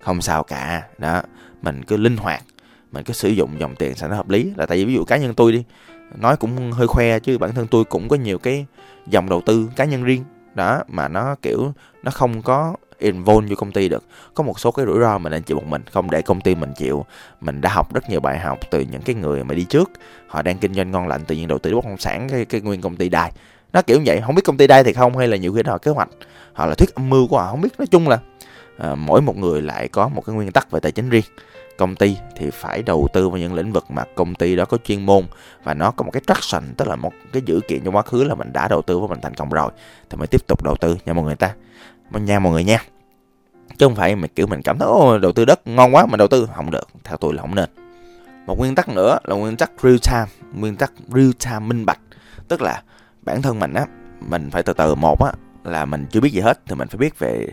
không 0.01 0.22
sao 0.22 0.42
cả. 0.42 0.83
Đó, 0.99 1.22
mình 1.62 1.83
cứ 1.83 1.96
linh 1.96 2.16
hoạt, 2.16 2.42
mình 2.92 3.05
cứ 3.05 3.12
sử 3.12 3.29
dụng 3.29 3.51
dòng 3.59 3.75
tiền 3.75 3.94
sao 3.94 4.09
nó 4.09 4.16
hợp 4.16 4.29
lý. 4.29 4.53
Là 4.57 4.66
tại 4.66 4.79
vì 4.79 4.85
ví 4.85 4.94
dụ 4.94 5.05
cá 5.05 5.16
nhân 5.16 5.35
tôi 5.35 5.53
đi, 5.53 5.64
nói 6.16 6.37
cũng 6.37 6.72
hơi 6.72 6.87
khoe 6.87 7.18
chứ 7.18 7.38
bản 7.38 7.55
thân 7.55 7.66
tôi 7.66 7.85
cũng 7.85 8.09
có 8.09 8.16
nhiều 8.16 8.38
cái 8.38 8.66
dòng 9.07 9.29
đầu 9.29 9.40
tư 9.46 9.68
cá 9.77 9.85
nhân 9.85 10.05
riêng. 10.05 10.25
Đó, 10.55 10.83
mà 10.88 11.09
nó, 11.09 11.37
kiểu, 11.42 11.72
nó 12.03 12.11
không 12.11 12.42
có 12.42 12.77
involve 12.98 13.48
vô 13.48 13.56
công 13.59 13.72
ty 13.72 13.88
được. 13.88 14.04
Có 14.35 14.44
một 14.44 14.61
số 14.61 14.70
cái 14.70 14.87
rủi 14.87 15.00
ro 15.00 15.18
mình 15.18 15.32
nên 15.32 15.42
chịu 15.42 15.56
một 15.56 15.66
mình 15.66 15.82
không 15.92 16.11
để 16.11 16.22
công 16.22 16.40
ty 16.40 16.54
mình 16.54 16.72
chịu. 16.76 17.06
Mình 17.40 17.61
đã 17.61 17.70
học 17.70 17.94
rất 17.94 18.11
nhiều 18.11 18.20
bài 18.20 18.38
học 18.38 18.59
từ 18.70 18.80
những 18.80 19.02
cái 19.02 19.14
người 19.14 19.44
mà 19.44 19.54
đi 19.54 19.64
trước. 19.64 19.90
Họ 20.26 20.42
đang 20.42 20.59
kinh 20.59 20.74
doanh 20.74 20.90
ngon 20.90 21.09
lành 21.09 21.24
tự 21.24 21.35
nhiên 21.35 21.48
đầu 21.48 21.59
tư 21.59 21.74
bất 21.74 21.85
động 21.85 21.98
sản 21.98 22.28
cái, 22.28 22.44
cái 22.44 22.61
nguyên 22.61 22.80
công 22.80 22.96
ty 22.96 23.09
đài 23.09 23.32
nó 23.76 23.82
kiểu 23.82 24.00
vậy 24.06 24.20
không 24.26 24.35
biết 24.35 24.42
công 24.44 24.56
ty 24.56 24.66
đây 24.66 24.85
thì 24.85 24.92
không 24.92 25.16
hay 25.16 25.28
là 25.28 25.37
nhiều 25.37 25.52
khi 25.52 25.62
họ 25.66 25.78
kế 25.78 25.90
hoạch 25.90 26.09
họ 26.52 26.66
là 26.66 26.74
thuyết 26.74 26.94
âm 26.94 27.11
mưu 27.11 27.28
của 27.28 27.38
họ 27.38 27.50
không 27.50 27.61
biết. 27.61 27.78
Nói 27.78 27.87
chung 27.87 28.09
là 28.09 28.18
à, 28.78 28.94
mỗi 28.94 29.20
một 29.20 29.37
người 29.37 29.62
lại 29.62 29.88
có 29.88 30.09
một 30.09 30.22
cái 30.26 30.35
nguyên 30.35 30.52
tắc 30.52 30.70
về 30.70 30.80
tài 30.80 30.92
chính 30.92 31.09
riêng. 31.09 31.24
Công 31.78 31.96
ty 31.96 32.16
thì 32.37 32.50
phải 32.50 32.82
đầu 32.82 33.09
tư 33.12 33.28
vào 33.28 33.38
những 33.38 33.54
lĩnh 33.54 33.72
vực 33.72 33.85
mà 33.88 34.04
công 34.14 34.35
ty 34.35 34.56
đó 34.56 34.64
có 34.64 34.78
chuyên 34.85 35.06
môn 35.06 35.24
và 35.64 35.74
nó 35.74 35.90
có 35.90 36.04
một 36.04 36.11
cái 36.11 36.22
traction 36.26 36.74
tức 36.76 36.88
là 36.88 36.96
một 36.96 37.12
cái 37.32 37.42
dữ 37.46 37.61
kiện 37.68 37.80
trong 37.85 37.96
quá 37.96 38.02
khứ 38.02 38.24
là 38.24 38.35
mình 38.35 38.52
đã 38.52 38.68
đầu 38.68 38.82
tư 38.82 38.98
và 38.98 39.06
mình 39.06 39.20
thành 39.22 39.35
công 39.35 39.50
rồi 39.50 39.70
thì 40.11 40.16
mới 40.16 40.26
tiếp 40.26 40.46
tục 40.46 40.62
đầu 40.62 40.76
tư 40.80 40.96
nha 41.06 41.12
mọi 41.12 41.24
người 41.24 41.37
ta 41.37 41.54
nha 42.10 42.38
mọi 42.38 42.52
người 42.52 42.64
nha. 42.64 42.78
Chứ 43.78 43.86
không 43.86 43.94
phải 43.94 44.16
mình 44.16 44.30
kiểu 44.34 44.46
mình 44.46 44.62
cảm 44.62 44.78
thấy 44.78 44.88
ô 44.88 45.18
đầu 45.18 45.32
tư 45.32 45.44
đất 45.44 45.66
ngon 45.66 45.94
quá 45.94 46.06
mình 46.06 46.18
đầu 46.18 46.28
tư. 46.28 46.48
Không 46.54 46.70
được 46.70 46.88
theo 47.04 47.16
tôi 47.16 47.34
là 47.34 47.42
không 47.42 47.54
nên. 47.54 47.70
Một 48.46 48.58
nguyên 48.58 48.74
tắc 48.74 48.88
nữa 48.88 49.18
là 49.24 49.36
nguyên 49.36 49.56
tắc 49.56 49.70
real 49.82 49.96
time 50.10 50.26
nguyên 50.54 50.76
tắc 50.76 50.92
real 51.08 51.30
time 51.44 51.58
minh 51.58 51.86
bạch. 51.86 52.00
Tức 52.48 52.62
là 52.62 52.82
bản 53.22 53.42
thân 53.42 53.60
mình 53.60 53.74
á 53.74 53.86
mình 54.20 54.50
phải 54.50 54.62
từ 54.62 54.72
từ 54.72 54.94
một 54.94 55.24
á 55.24 55.32
là 55.64 55.84
mình 55.84 56.06
chưa 56.10 56.20
biết 56.20 56.32
gì 56.32 56.40
hết 56.40 56.60
thì 56.66 56.74
mình 56.74 56.88
phải 56.88 56.98
biết 56.98 57.18
về 57.18 57.46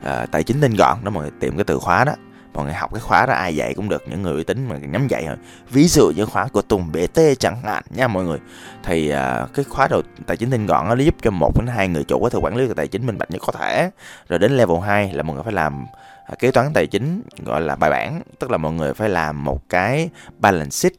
uh, 0.00 0.30
tài 0.30 0.42
chính 0.42 0.60
tinh 0.60 0.74
gọn. 0.74 0.98
Đó 1.04 1.10
mọi 1.10 1.22
người 1.22 1.32
tìm 1.40 1.56
cái 1.56 1.64
từ 1.64 1.78
khóa 1.78 2.04
đó 2.04 2.12
mọi 2.58 2.64
người 2.64 2.74
học 2.74 2.90
cái 2.92 3.00
khóa 3.00 3.26
đó 3.26 3.32
ai 3.34 3.56
dạy 3.56 3.74
cũng 3.74 3.88
được 3.88 4.02
những 4.08 4.22
người 4.22 4.34
uy 4.34 4.44
tín 4.44 4.66
mà 4.68 4.76
nhắm 4.76 5.08
dạy 5.08 5.24
thôi 5.26 5.36
ví 5.70 5.88
dụ 5.88 6.10
như 6.16 6.24
khóa 6.24 6.48
của 6.52 6.62
tùng 6.62 6.92
bt 6.92 7.20
chẳng 7.38 7.62
hạn 7.62 7.82
nha 7.90 8.08
mọi 8.08 8.24
người. 8.24 8.38
Thì 8.82 9.12
uh, 9.12 9.54
cái 9.54 9.64
khóa 9.68 9.88
đầu 9.88 10.02
tài 10.26 10.36
chính 10.36 10.50
tinh 10.50 10.66
gọn 10.66 10.88
nó 10.88 10.94
giúp 10.94 11.14
cho 11.22 11.30
một 11.30 11.58
đến 11.58 11.66
hai 11.66 11.88
người 11.88 12.04
chủ 12.04 12.20
có 12.22 12.28
thể 12.28 12.38
quản 12.42 12.56
lý 12.56 12.66
được 12.66 12.76
tài 12.76 12.88
chính 12.88 13.06
minh 13.06 13.18
bạch 13.18 13.30
nhất 13.30 13.42
có 13.46 13.52
thể. 13.52 13.90
Rồi 14.28 14.38
đến 14.38 14.56
level 14.56 14.78
2 14.86 15.12
là 15.12 15.22
mọi 15.22 15.34
người 15.34 15.44
phải 15.44 15.52
làm 15.52 15.86
à, 16.26 16.34
kế 16.38 16.50
toán 16.50 16.72
tài 16.74 16.86
chính 16.86 17.22
gọi 17.44 17.60
là 17.60 17.76
bài 17.76 17.90
bản. 17.90 18.22
Tức 18.38 18.50
là 18.50 18.56
mọi 18.56 18.72
người 18.72 18.94
phải 18.94 19.08
làm 19.08 19.44
một 19.44 19.68
cái 19.68 20.10
balance 20.38 20.70
sheet 20.70 20.92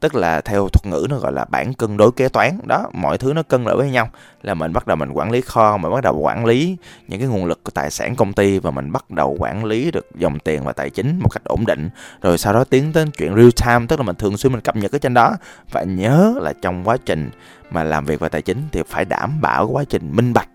tức 0.00 0.14
là 0.14 0.40
theo 0.40 0.68
thuật 0.68 0.86
ngữ 0.86 1.06
nó 1.10 1.18
gọi 1.18 1.32
là 1.32 1.44
bản 1.44 1.74
cân 1.74 1.96
đối 1.96 2.12
kế 2.12 2.28
toán. 2.28 2.58
Đó, 2.64 2.90
mọi 2.92 3.18
thứ 3.18 3.32
nó 3.32 3.42
cân 3.42 3.64
lại 3.64 3.76
với 3.76 3.90
nhau. 3.90 4.08
Là 4.42 4.54
mình 4.54 4.72
bắt 4.72 4.86
đầu 4.86 4.96
mình 4.96 5.10
quản 5.10 5.30
lý 5.30 5.40
kho, 5.40 5.76
mình 5.76 5.92
bắt 5.92 6.02
đầu 6.02 6.18
quản 6.18 6.44
lý 6.46 6.76
những 7.08 7.20
cái 7.20 7.28
nguồn 7.28 7.44
lực 7.44 7.64
của 7.64 7.70
tài 7.70 7.90
sản 7.90 8.16
công 8.16 8.32
ty 8.32 8.58
và 8.58 8.70
mình 8.70 8.92
bắt 8.92 9.10
đầu 9.10 9.36
quản 9.38 9.64
lý 9.64 9.90
được 9.90 10.06
dòng 10.14 10.38
tiền 10.38 10.64
và 10.64 10.72
tài 10.72 10.90
chính 10.90 11.18
một 11.22 11.28
cách 11.28 11.44
ổn 11.44 11.66
định. 11.66 11.88
Rồi 12.22 12.38
sau 12.38 12.52
đó 12.52 12.64
tiến 12.64 12.92
tới 12.92 13.06
chuyện 13.16 13.34
real 13.36 13.50
time, 13.66 13.86
tức 13.88 14.00
là 14.00 14.06
mình 14.06 14.16
thường 14.16 14.36
xuyên 14.36 14.52
mình 14.52 14.62
cập 14.62 14.76
nhật 14.76 14.92
ở 14.92 14.98
trên 14.98 15.14
đó. 15.14 15.36
Và 15.70 15.82
nhớ 15.82 16.34
là 16.42 16.52
trong 16.62 16.84
quá 16.84 16.96
trình 17.06 17.30
mà 17.70 17.84
làm 17.84 18.04
việc 18.04 18.20
về 18.20 18.28
tài 18.28 18.42
chính 18.42 18.62
thì 18.72 18.82
phải 18.88 19.04
đảm 19.04 19.40
bảo 19.40 19.68
quá 19.68 19.84
trình 19.88 20.10
minh 20.12 20.32
bạch. 20.32 20.48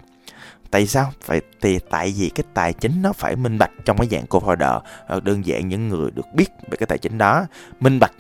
Tại 0.71 0.87
sao? 0.87 1.11
Phải 1.21 1.41
thì 1.61 1.79
tại 1.89 2.13
vì 2.17 2.29
cái 2.29 2.43
tài 2.53 2.73
chính 2.73 3.01
nó 3.01 3.13
phải 3.13 3.35
minh 3.35 3.57
bạch 3.57 3.71
trong 3.85 3.97
cái 3.97 4.07
dạng 4.11 4.25
co-founder 4.25 4.79
ờ, 5.07 5.19
đơn 5.19 5.45
giản 5.45 5.67
những 5.67 5.89
người 5.89 6.11
được 6.11 6.25
biết 6.33 6.49
về 6.69 6.77
cái 6.79 6.87
tài 6.87 6.97
chính 6.97 7.17
đó, 7.17 7.45
minh 7.79 7.99
bạch 7.99 8.11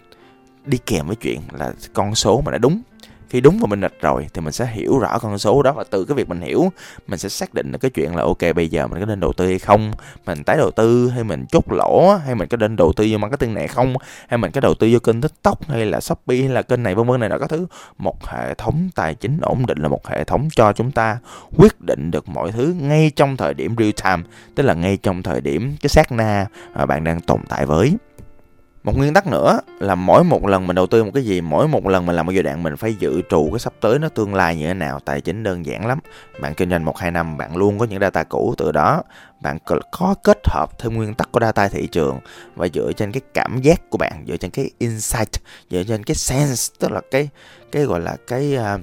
đi 0.65 0.77
kèm 0.85 1.07
với 1.07 1.15
chuyện 1.15 1.41
là 1.51 1.73
con 1.93 2.15
số 2.15 2.41
mà 2.41 2.51
đã 2.51 2.57
đúng. 2.57 2.81
Khi 3.29 3.41
đúng 3.41 3.57
và 3.59 3.67
minh 3.67 3.81
bạch 3.81 4.01
rồi 4.01 4.27
thì 4.33 4.41
mình 4.41 4.53
sẽ 4.53 4.65
hiểu 4.65 4.99
rõ 4.99 5.19
con 5.19 5.37
số 5.37 5.63
đó 5.63 5.71
và 5.71 5.83
từ 5.89 6.05
cái 6.05 6.15
việc 6.15 6.29
mình 6.29 6.41
hiểu, 6.41 6.71
mình 7.07 7.19
sẽ 7.19 7.29
xác 7.29 7.53
định 7.53 7.71
được 7.71 7.77
cái 7.81 7.91
chuyện 7.91 8.15
là, 8.15 8.23
ok, 8.23 8.37
bây 8.55 8.69
giờ 8.69 8.87
mình 8.87 8.99
có 8.99 9.05
nên 9.05 9.19
đầu 9.19 9.33
tư 9.33 9.47
hay 9.47 9.59
không? 9.59 9.91
Mình 10.25 10.43
tái 10.43 10.57
đầu 10.57 10.71
tư 10.71 11.09
hay 11.09 11.23
mình 11.23 11.45
chốt 11.51 11.71
lỗ 11.71 12.15
hay 12.25 12.35
mình 12.35 12.47
có 12.47 12.57
nên 12.57 12.75
đầu 12.75 12.93
tư 12.93 13.07
vô 13.11 13.17
marketing 13.17 13.53
này 13.53 13.67
không? 13.67 13.93
Hay 14.27 14.37
mình 14.37 14.51
có 14.51 14.61
đầu 14.61 14.73
tư 14.73 14.89
vô 14.91 14.99
kênh 14.99 15.21
tiktok 15.21 15.67
hay 15.67 15.85
là 15.85 15.99
shopee 15.99 16.37
hay 16.37 16.49
là 16.49 16.61
kênh 16.61 16.83
này, 16.83 16.95
vân 16.95 17.07
vân, 17.07 17.19
này 17.19 17.29
là 17.29 17.37
các 17.37 17.49
thứ. 17.49 17.67
Một 17.97 18.27
hệ 18.27 18.53
thống 18.53 18.89
tài 18.95 19.15
chính 19.15 19.39
ổn 19.41 19.65
định 19.65 19.77
là 19.77 19.87
một 19.87 20.07
hệ 20.07 20.23
thống 20.23 20.49
cho 20.55 20.73
chúng 20.73 20.91
ta 20.91 21.17
quyết 21.57 21.81
định 21.81 22.11
được 22.11 22.29
mọi 22.29 22.51
thứ 22.51 22.75
ngay 22.79 23.11
trong 23.15 23.37
thời 23.37 23.53
điểm 23.53 23.75
real 23.77 23.91
time, 24.03 24.29
tức 24.55 24.63
là 24.63 24.73
ngay 24.73 24.97
trong 24.97 25.23
thời 25.23 25.41
điểm 25.41 25.75
cái 25.81 25.89
sát 25.89 26.11
na 26.11 26.45
mà 26.75 26.85
bạn 26.85 27.03
đang 27.03 27.21
tồn 27.21 27.39
tại 27.49 27.65
với 27.65 27.93
một 28.83 28.97
nguyên 28.97 29.13
tắc 29.13 29.27
nữa 29.27 29.59
là 29.79 29.95
mỗi 29.95 30.23
một 30.23 30.45
lần 30.45 30.67
mình 30.67 30.75
đầu 30.75 30.87
tư 30.87 31.03
một 31.03 31.11
cái 31.13 31.23
gì 31.23 31.41
mỗi 31.41 31.67
một 31.67 31.87
lần 31.87 32.05
mình 32.05 32.15
làm 32.15 32.25
một 32.25 32.31
giai 32.31 32.43
đoạn 32.43 32.63
mình 32.63 32.77
phải 32.77 32.95
dự 32.99 33.21
trù 33.29 33.49
cái 33.51 33.59
sắp 33.59 33.73
tới 33.81 33.99
nó 33.99 34.09
tương 34.09 34.35
lai 34.35 34.55
như 34.55 34.67
thế 34.67 34.73
nào. 34.73 34.99
Tài 34.99 35.21
chính 35.21 35.43
đơn 35.43 35.65
giản 35.65 35.85
lắm. 35.87 35.99
Bạn 36.41 36.53
kinh 36.53 36.69
doanh 36.69 36.85
một 36.85 36.97
hai 36.97 37.11
năm 37.11 37.37
bạn 37.37 37.57
luôn 37.57 37.79
có 37.79 37.85
những 37.85 37.99
data 37.99 38.23
cũ 38.23 38.55
từ 38.57 38.71
đó. 38.71 39.03
Bạn 39.41 39.57
có 39.91 40.15
kết 40.23 40.39
hợp 40.47 40.79
thêm 40.79 40.93
nguyên 40.93 41.13
tắc 41.13 41.31
của 41.31 41.39
data 41.39 41.67
thị 41.67 41.87
trường 41.87 42.19
và 42.55 42.67
dựa 42.73 42.91
trên 42.93 43.11
cái 43.11 43.21
cảm 43.33 43.61
giác 43.61 43.89
của 43.89 43.97
bạn 43.97 44.25
dựa 44.27 44.37
trên 44.37 44.51
cái 44.51 44.71
insight 44.77 45.41
dựa 45.69 45.83
trên 45.83 46.03
cái 46.03 46.15
sense 46.15 46.73
tức 46.79 46.91
là 46.91 47.01
cái 47.11 47.29
cái 47.71 47.83
gọi 47.83 47.99
là 47.99 48.17
cái 48.27 48.57
uh, 48.57 48.81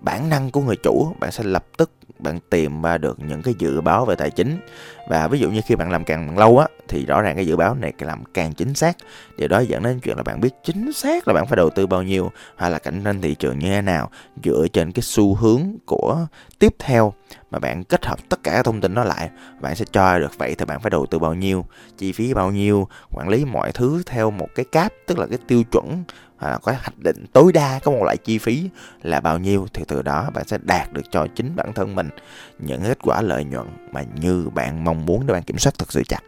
bản 0.00 0.28
năng 0.28 0.50
của 0.50 0.60
người 0.60 0.76
chủ 0.76 1.12
bạn 1.20 1.32
sẽ 1.32 1.44
lập 1.44 1.64
tức 1.76 1.90
bạn 2.18 2.38
tìm 2.50 2.82
ra 2.82 2.98
được 2.98 3.18
những 3.20 3.42
cái 3.42 3.54
dự 3.58 3.80
báo 3.80 4.04
về 4.04 4.14
tài 4.14 4.30
chính. 4.30 4.58
Và 5.08 5.28
ví 5.28 5.38
dụ 5.38 5.50
như 5.50 5.60
khi 5.66 5.74
bạn 5.74 5.90
làm 5.90 6.04
càng 6.04 6.38
lâu 6.38 6.58
á, 6.58 6.66
thì 6.88 7.06
rõ 7.06 7.22
ràng 7.22 7.36
cái 7.36 7.46
dự 7.46 7.56
báo 7.56 7.74
này 7.74 7.92
làm 7.98 8.24
càng 8.34 8.52
chính 8.52 8.74
xác. 8.74 8.96
Điều 9.36 9.48
đó 9.48 9.60
dẫn 9.60 9.82
đến 9.82 10.00
chuyện 10.00 10.16
là 10.16 10.22
bạn 10.22 10.40
biết 10.40 10.50
chính 10.64 10.92
xác 10.92 11.28
là 11.28 11.34
bạn 11.34 11.46
phải 11.46 11.56
đầu 11.56 11.70
tư 11.70 11.86
bao 11.86 12.02
nhiêu 12.02 12.30
hay 12.56 12.70
là 12.70 12.78
cạnh 12.78 13.04
tranh 13.04 13.22
thị 13.22 13.34
trường 13.34 13.58
như 13.58 13.68
thế 13.68 13.82
nào, 13.82 14.10
dựa 14.44 14.66
trên 14.72 14.92
cái 14.92 15.02
xu 15.02 15.34
hướng 15.34 15.62
của 15.86 16.26
tiếp 16.58 16.74
theo 16.78 17.12
mà 17.50 17.58
bạn 17.58 17.84
kết 17.84 18.06
hợp 18.06 18.18
tất 18.28 18.42
cả 18.42 18.62
thông 18.62 18.80
tin 18.80 18.94
đó 18.94 19.04
lại. 19.04 19.30
Bạn 19.60 19.74
sẽ 19.74 19.84
cho 19.92 20.18
được 20.18 20.38
vậy 20.38 20.54
thì 20.58 20.64
bạn 20.64 20.80
phải 20.80 20.90
đầu 20.90 21.06
tư 21.06 21.18
bao 21.18 21.34
nhiêu, 21.34 21.64
chi 21.98 22.12
phí 22.12 22.34
bao 22.34 22.50
nhiêu, 22.50 22.88
quản 23.12 23.28
lý 23.28 23.44
mọi 23.44 23.72
thứ 23.72 24.02
theo 24.06 24.30
một 24.30 24.48
cái 24.54 24.64
cáp 24.64 24.92
tức 25.06 25.18
là 25.18 25.26
cái 25.26 25.38
tiêu 25.46 25.62
chuẩn 25.72 26.04
là 26.40 26.58
có 26.62 26.72
hoạch 26.72 26.98
định 26.98 27.26
tối 27.32 27.52
đa 27.52 27.80
có 27.84 27.90
một 27.90 28.04
loại 28.04 28.16
chi 28.16 28.38
phí 28.38 28.68
là 29.02 29.20
bao 29.20 29.38
nhiêu 29.38 29.66
thì 29.74 29.84
từ 29.88 30.02
đó 30.02 30.30
bạn 30.34 30.44
sẽ 30.46 30.58
đạt 30.62 30.92
được 30.92 31.02
cho 31.10 31.26
chính 31.34 31.56
bản 31.56 31.72
thân 31.72 31.94
mình 31.94 32.08
những 32.58 32.82
kết 32.82 32.98
quả 33.02 33.22
lợi 33.22 33.44
nhuận 33.44 33.66
mà 33.92 34.02
như 34.20 34.48
bạn 34.54 34.84
mong 34.84 35.06
muốn 35.06 35.26
để 35.26 35.34
bạn 35.34 35.42
kiểm 35.42 35.58
soát 35.58 35.72
thật 35.78 35.92
sự 35.92 36.02
chặt 36.08 36.20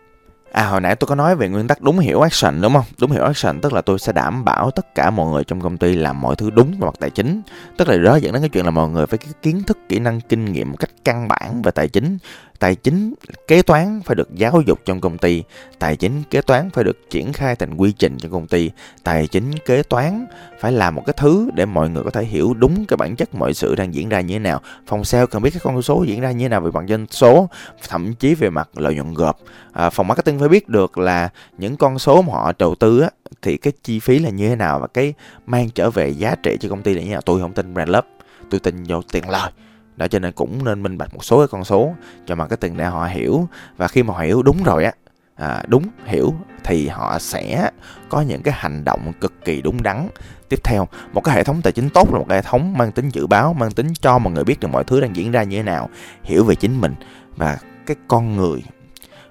À 0.53 0.65
hồi 0.67 0.81
nãy 0.81 0.97
tôi 0.97 1.09
có 1.09 1.15
nói 1.15 1.37
về 1.37 1.49
nguyên 1.49 1.67
tắc 1.67 1.83
đúng 1.83 1.99
hiểu 1.99 2.21
action 2.21 2.61
đúng 2.61 2.73
không? 2.73 2.85
Đúng 2.99 3.11
hiểu 3.11 3.25
action 3.25 3.61
tức 3.61 3.73
là 3.73 3.81
tôi 3.81 3.99
sẽ 3.99 4.13
đảm 4.13 4.45
bảo 4.45 4.71
tất 4.71 4.95
cả 4.95 5.11
mọi 5.11 5.33
người 5.33 5.45
trong 5.45 5.61
công 5.61 5.77
ty 5.77 5.97
làm 5.97 6.21
mọi 6.21 6.37
thứ 6.37 6.51
đúng 6.51 6.71
về 6.71 6.87
mặt 6.87 6.95
tài 7.01 7.11
chính. 7.11 7.43
Tức 7.77 7.89
là 7.89 7.97
đó 7.97 8.17
dẫn 8.17 8.33
đến 8.33 8.43
cái 8.43 8.49
chuyện 8.49 8.65
là 8.65 8.71
mọi 8.71 8.89
người 8.89 9.07
phải 9.07 9.19
cái 9.19 9.33
kiến 9.43 9.63
thức, 9.63 9.79
kỹ 9.89 9.99
năng, 9.99 10.21
kinh 10.21 10.45
nghiệm 10.45 10.71
một 10.71 10.77
cách 10.81 10.91
căn 11.05 11.29
bản 11.29 11.63
về 11.63 11.71
tài 11.71 11.89
chính 11.89 12.19
tài 12.59 12.75
chính 12.75 13.15
kế 13.47 13.63
toán 13.63 14.01
phải 14.05 14.15
được 14.15 14.35
giáo 14.35 14.63
dục 14.67 14.79
trong 14.85 15.01
công 15.01 15.19
ty 15.19 15.43
tài 15.79 15.97
chính 15.97 16.23
kế 16.31 16.41
toán 16.41 16.71
phải 16.71 16.85
được 16.85 17.11
triển 17.11 17.33
khai 17.33 17.57
thành 17.57 17.75
quy 17.77 17.93
trình 17.93 18.19
trong 18.19 18.33
công 18.33 18.47
ty 18.47 18.71
tài 19.05 19.27
chính 19.27 19.53
kế 19.67 19.83
toán 19.83 20.27
phải 20.61 20.73
là 20.73 20.91
một 20.91 21.03
cái 21.07 21.15
thứ 21.17 21.51
để 21.55 21.67
mọi 21.67 21.89
người 21.89 22.03
có 22.05 22.11
thể 22.11 22.25
hiểu 22.25 22.55
đúng 22.55 22.85
cái 22.89 22.97
bản 22.97 23.17
chất 23.17 23.35
mọi 23.35 23.55
sự 23.55 23.75
đang 23.75 23.95
diễn 23.95 24.09
ra 24.09 24.21
như 24.21 24.35
thế 24.35 24.39
nào. 24.39 24.61
Phòng 24.87 25.05
sale 25.05 25.27
cần 25.27 25.43
biết 25.43 25.51
các 25.55 25.63
con 25.63 25.83
số 25.83 26.05
diễn 26.07 26.21
ra 26.21 26.31
như 26.31 26.45
thế 26.45 26.49
nào 26.49 26.61
về 26.61 26.71
mặt 26.71 26.85
doanh 26.89 27.07
số 27.11 27.49
thậm 27.89 28.15
chí 28.15 28.35
về 28.35 28.51
mặt 28.51 28.69
lợi 28.77 28.95
nhuận 28.95 29.15
gộp. 29.15 29.39
À, 29.73 29.91
phòng 29.91 30.09
marketing 30.09 30.39
phải 30.39 30.49
biết 30.49 30.69
được 30.69 30.99
là 30.99 31.29
những 31.59 31.77
con 31.77 31.99
số 31.99 32.23
mà 32.23 32.33
họ 32.33 32.53
đầu 32.59 32.75
tư 32.75 33.01
á, 33.01 33.11
thì 33.43 33.57
cái 33.57 33.73
chi 33.83 34.01
phí 34.01 34.19
là 34.19 34.31
như 34.31 34.49
thế 34.49 34.57
nào 34.57 34.79
và 34.81 34.87
cái 34.87 35.15
mang 35.47 35.71
trở 35.71 35.91
về 35.91 36.09
giá 36.09 36.35
trị 36.43 36.57
cho 36.61 36.69
công 36.69 36.83
ty 36.83 36.95
là 36.95 37.01
như 37.01 37.07
thế 37.07 37.13
nào. 37.13 37.21
Tôi 37.21 37.41
không 37.41 37.53
tin 37.53 37.75
brand 37.75 37.91
love 37.91 38.09
tôi 38.51 38.61
tin 38.61 38.85
vô 38.85 39.03
tiền 39.13 39.31
lời 39.31 39.51
đó 39.99 40.09
cho 40.09 40.19
nên 40.19 40.33
cũng 40.33 40.65
nên 40.65 40.83
minh 40.83 40.99
bạch 40.99 41.15
một 41.15 41.25
số 41.25 41.39
cái 41.39 41.49
con 41.51 41.65
số 41.65 41.95
cho 42.27 42.35
marketing 42.35 42.77
để 42.77 42.85
họ 42.85 43.07
hiểu. 43.07 43.49
Và 43.77 43.89
khi 43.89 44.03
mà 44.03 44.15
họ 44.15 44.21
hiểu 44.21 44.43
đúng 44.43 44.63
rồi 44.63 44.85
á 44.85 44.93
à, 45.35 45.63
đúng 45.67 45.87
hiểu 46.05 46.35
thì 46.65 46.89
họ 46.89 47.19
sẽ 47.19 47.71
có 48.09 48.21
những 48.21 48.43
cái 48.43 48.55
hành 48.57 48.85
động 48.85 49.13
cực 49.21 49.45
kỳ 49.45 49.63
đúng 49.63 49.83
đắn. 49.83 50.09
Tiếp 50.49 50.61
theo 50.65 50.89
một 51.13 51.21
cái 51.25 51.35
hệ 51.35 51.45
thống 51.45 51.63
tài 51.63 51.73
chính 51.73 51.91
tốt 51.91 52.13
là 52.13 52.19
một 52.19 52.27
cái 52.29 52.39
hệ 52.39 52.43
thống 52.43 52.79
mang 52.79 52.93
tính 52.93 53.09
dự 53.09 53.27
báo 53.27 53.53
mang 53.53 53.71
tính 53.71 53.93
cho 54.01 54.19
mọi 54.19 54.33
người 54.33 54.45
biết 54.45 54.61
được 54.61 54.69
mọi 54.69 54.85
thứ 54.85 55.01
đang 55.01 55.17
diễn 55.17 55.33
ra 55.33 55.43
như 55.43 55.57
thế 55.57 55.63
nào 55.63 55.89
hiểu 56.23 56.45
về 56.45 56.55
chính 56.55 56.81
mình. 56.81 56.95
Và 57.37 57.59
cái 57.87 57.97
con 58.09 58.37
người 58.37 58.63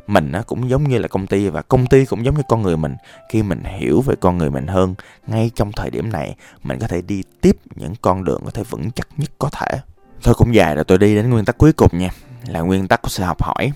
mình 0.08 0.32
nó 0.32 0.42
cũng 0.42 0.70
giống 0.70 0.84
như 0.84 0.98
là 0.98 1.08
công 1.08 1.28
ty 1.28 1.50
và 1.50 1.62
công 1.62 1.88
ty 1.88 2.06
cũng 2.06 2.26
giống 2.26 2.36
như 2.36 2.42
con 2.48 2.62
người 2.62 2.78
mình. 2.78 2.96
Khi 3.30 3.44
mình 3.44 3.64
hiểu 3.64 4.02
về 4.02 4.16
con 4.20 4.38
người 4.38 4.50
mình 4.50 4.68
hơn 4.68 4.96
ngay 5.28 5.52
trong 5.56 5.72
thời 5.72 5.90
điểm 5.90 6.12
này 6.12 6.36
mình 6.64 6.80
có 6.80 6.88
thể 6.88 7.02
đi 7.02 7.24
tiếp 7.42 7.58
những 7.76 7.94
con 8.02 8.24
đường 8.24 8.42
có 8.46 8.52
thể 8.52 8.64
vững 8.64 8.92
chắc 8.92 9.08
nhất 9.18 9.32
có 9.40 9.50
thể 9.50 9.80
thôi 10.24 10.36
cũng 10.38 10.56
dài 10.56 10.76
rồi 10.76 10.84
tôi 10.84 10.98
đi 10.98 11.16
đến 11.16 11.30
nguyên 11.30 11.46
tắc 11.46 11.58
cuối 11.58 11.74
cùng 11.74 11.90
nha. 11.94 12.10
Là 12.48 12.60
nguyên 12.60 12.88
tắc 12.88 13.02
của 13.02 13.10
sự 13.10 13.24
học 13.24 13.44
hỏi. 13.44 13.72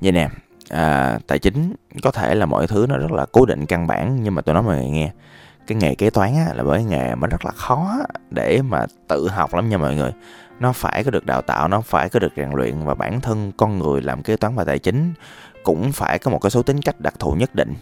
Vậy 0.00 0.12
nè 0.12 0.28
à, 0.68 1.18
tài 1.26 1.38
chính 1.38 1.74
có 2.02 2.10
thể 2.10 2.34
là 2.34 2.46
mọi 2.46 2.66
thứ 2.66 2.86
nó 2.88 2.96
rất 2.96 3.12
là 3.12 3.26
cố 3.32 3.46
định 3.46 3.66
căn 3.66 3.86
bản 3.86 4.18
nhưng 4.22 4.34
mà 4.34 4.42
tôi 4.42 4.54
nói 4.54 4.62
mọi 4.62 4.76
người 4.76 4.90
nghe. 4.90 5.12
Cái 5.66 5.76
nghề 5.76 5.94
kế 5.94 6.10
toán 6.10 6.34
á, 6.34 6.54
là 6.54 6.62
bởi 6.62 6.84
nghề 6.84 7.14
mà 7.14 7.26
rất 7.26 7.44
là 7.44 7.50
khó 7.50 7.96
để 8.30 8.62
mà 8.62 8.86
tự 9.08 9.28
học 9.28 9.54
lắm 9.54 9.68
nha 9.68 9.78
mọi 9.78 9.94
người. 9.94 10.12
Nó 10.60 10.72
phải 10.72 11.04
có 11.04 11.10
được 11.10 11.26
đào 11.26 11.42
tạo 11.42 11.68
nó 11.68 11.80
phải 11.80 12.08
có 12.08 12.20
được 12.20 12.32
rèn 12.36 12.50
luyện 12.50 12.84
và 12.84 12.94
bản 12.94 13.20
thân 13.20 13.52
con 13.56 13.78
người 13.78 14.02
làm 14.02 14.22
kế 14.22 14.36
toán 14.36 14.54
và 14.54 14.64
tài 14.64 14.78
chính 14.78 15.12
cũng 15.62 15.92
phải 15.92 16.18
có 16.18 16.30
một 16.30 16.38
cái 16.38 16.50
số 16.50 16.62
tính 16.62 16.82
cách 16.82 17.00
đặc 17.00 17.14
thù 17.18 17.32
nhất 17.32 17.54
định 17.54 17.74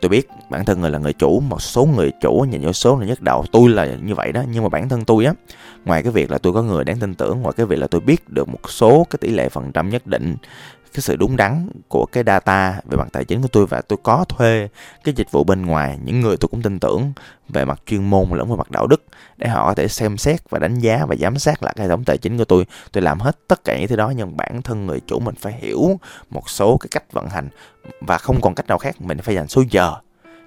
tôi 0.00 0.08
biết 0.08 0.28
bản 0.50 0.64
thân 0.64 0.80
người 0.80 0.90
là 0.90 0.98
người 0.98 1.12
chủ, 1.12 1.40
một 1.40 1.62
số 1.62 1.84
người 1.96 2.10
chủ 2.20 2.46
nhìn 2.50 2.62
vô 2.62 2.72
số 2.72 2.98
là 2.98 3.06
nhất 3.06 3.20
đầu 3.20 3.44
tôi 3.52 3.68
là 3.68 3.86
như 3.86 4.14
vậy 4.14 4.32
đó, 4.32 4.42
nhưng 4.52 4.62
mà 4.62 4.68
bản 4.68 4.88
thân 4.88 5.04
tôi 5.04 5.24
á, 5.24 5.32
ngoài 5.84 6.02
cái 6.02 6.12
việc 6.12 6.30
là 6.30 6.38
tôi 6.38 6.52
có 6.52 6.62
người 6.62 6.84
đáng 6.84 6.98
tin 6.98 7.14
tưởng, 7.14 7.42
ngoài 7.42 7.54
cái 7.56 7.66
việc 7.66 7.78
là 7.78 7.86
tôi 7.86 8.00
biết 8.00 8.28
được 8.28 8.48
một 8.48 8.70
số 8.70 9.06
cái 9.10 9.18
tỷ 9.20 9.28
lệ 9.28 9.48
phần 9.48 9.72
trăm 9.72 9.90
nhất 9.90 10.06
định 10.06 10.36
cái 10.94 11.00
sự 11.00 11.16
đúng 11.16 11.36
đắn 11.36 11.68
của 11.88 12.06
cái 12.12 12.24
data 12.26 12.80
về 12.84 12.96
mặt 12.96 13.08
tài 13.12 13.24
chính 13.24 13.42
của 13.42 13.48
tôi 13.48 13.66
và 13.66 13.80
tôi 13.80 13.98
có 14.02 14.24
thuê 14.28 14.68
cái 15.04 15.14
dịch 15.16 15.30
vụ 15.30 15.44
bên 15.44 15.66
ngoài. 15.66 15.98
Những 16.04 16.20
người 16.20 16.36
tôi 16.36 16.48
cũng 16.48 16.62
tin 16.62 16.78
tưởng 16.78 17.12
về 17.48 17.64
mặt 17.64 17.80
chuyên 17.86 18.10
môn 18.10 18.28
lẫn 18.30 18.50
về 18.50 18.56
mặt 18.56 18.70
đạo 18.70 18.86
đức 18.86 19.04
để 19.36 19.48
họ 19.48 19.68
có 19.68 19.74
thể 19.74 19.88
xem 19.88 20.16
xét 20.16 20.50
và 20.50 20.58
đánh 20.58 20.78
giá 20.78 21.06
và 21.08 21.16
giám 21.16 21.38
sát 21.38 21.62
lại 21.62 21.74
cái 21.76 21.86
hệ 21.86 21.90
thống 21.90 22.04
tài 22.04 22.18
chính 22.18 22.38
của 22.38 22.44
tôi. 22.44 22.66
Tôi 22.92 23.02
làm 23.02 23.20
hết 23.20 23.38
tất 23.48 23.64
cả 23.64 23.78
những 23.78 23.88
thứ 23.88 23.96
đó 23.96 24.12
nhưng 24.16 24.36
bản 24.36 24.62
thân 24.62 24.86
người 24.86 25.00
chủ 25.06 25.18
mình 25.18 25.34
phải 25.34 25.52
hiểu 25.52 25.98
một 26.30 26.50
số 26.50 26.76
cái 26.76 26.88
cách 26.90 27.12
vận 27.12 27.28
hành 27.28 27.48
và 28.00 28.18
không 28.18 28.40
còn 28.40 28.54
cách 28.54 28.66
nào 28.66 28.78
khác, 28.78 29.00
mình 29.00 29.18
phải 29.18 29.34
dành 29.34 29.48
số 29.48 29.62
giờ 29.70 29.94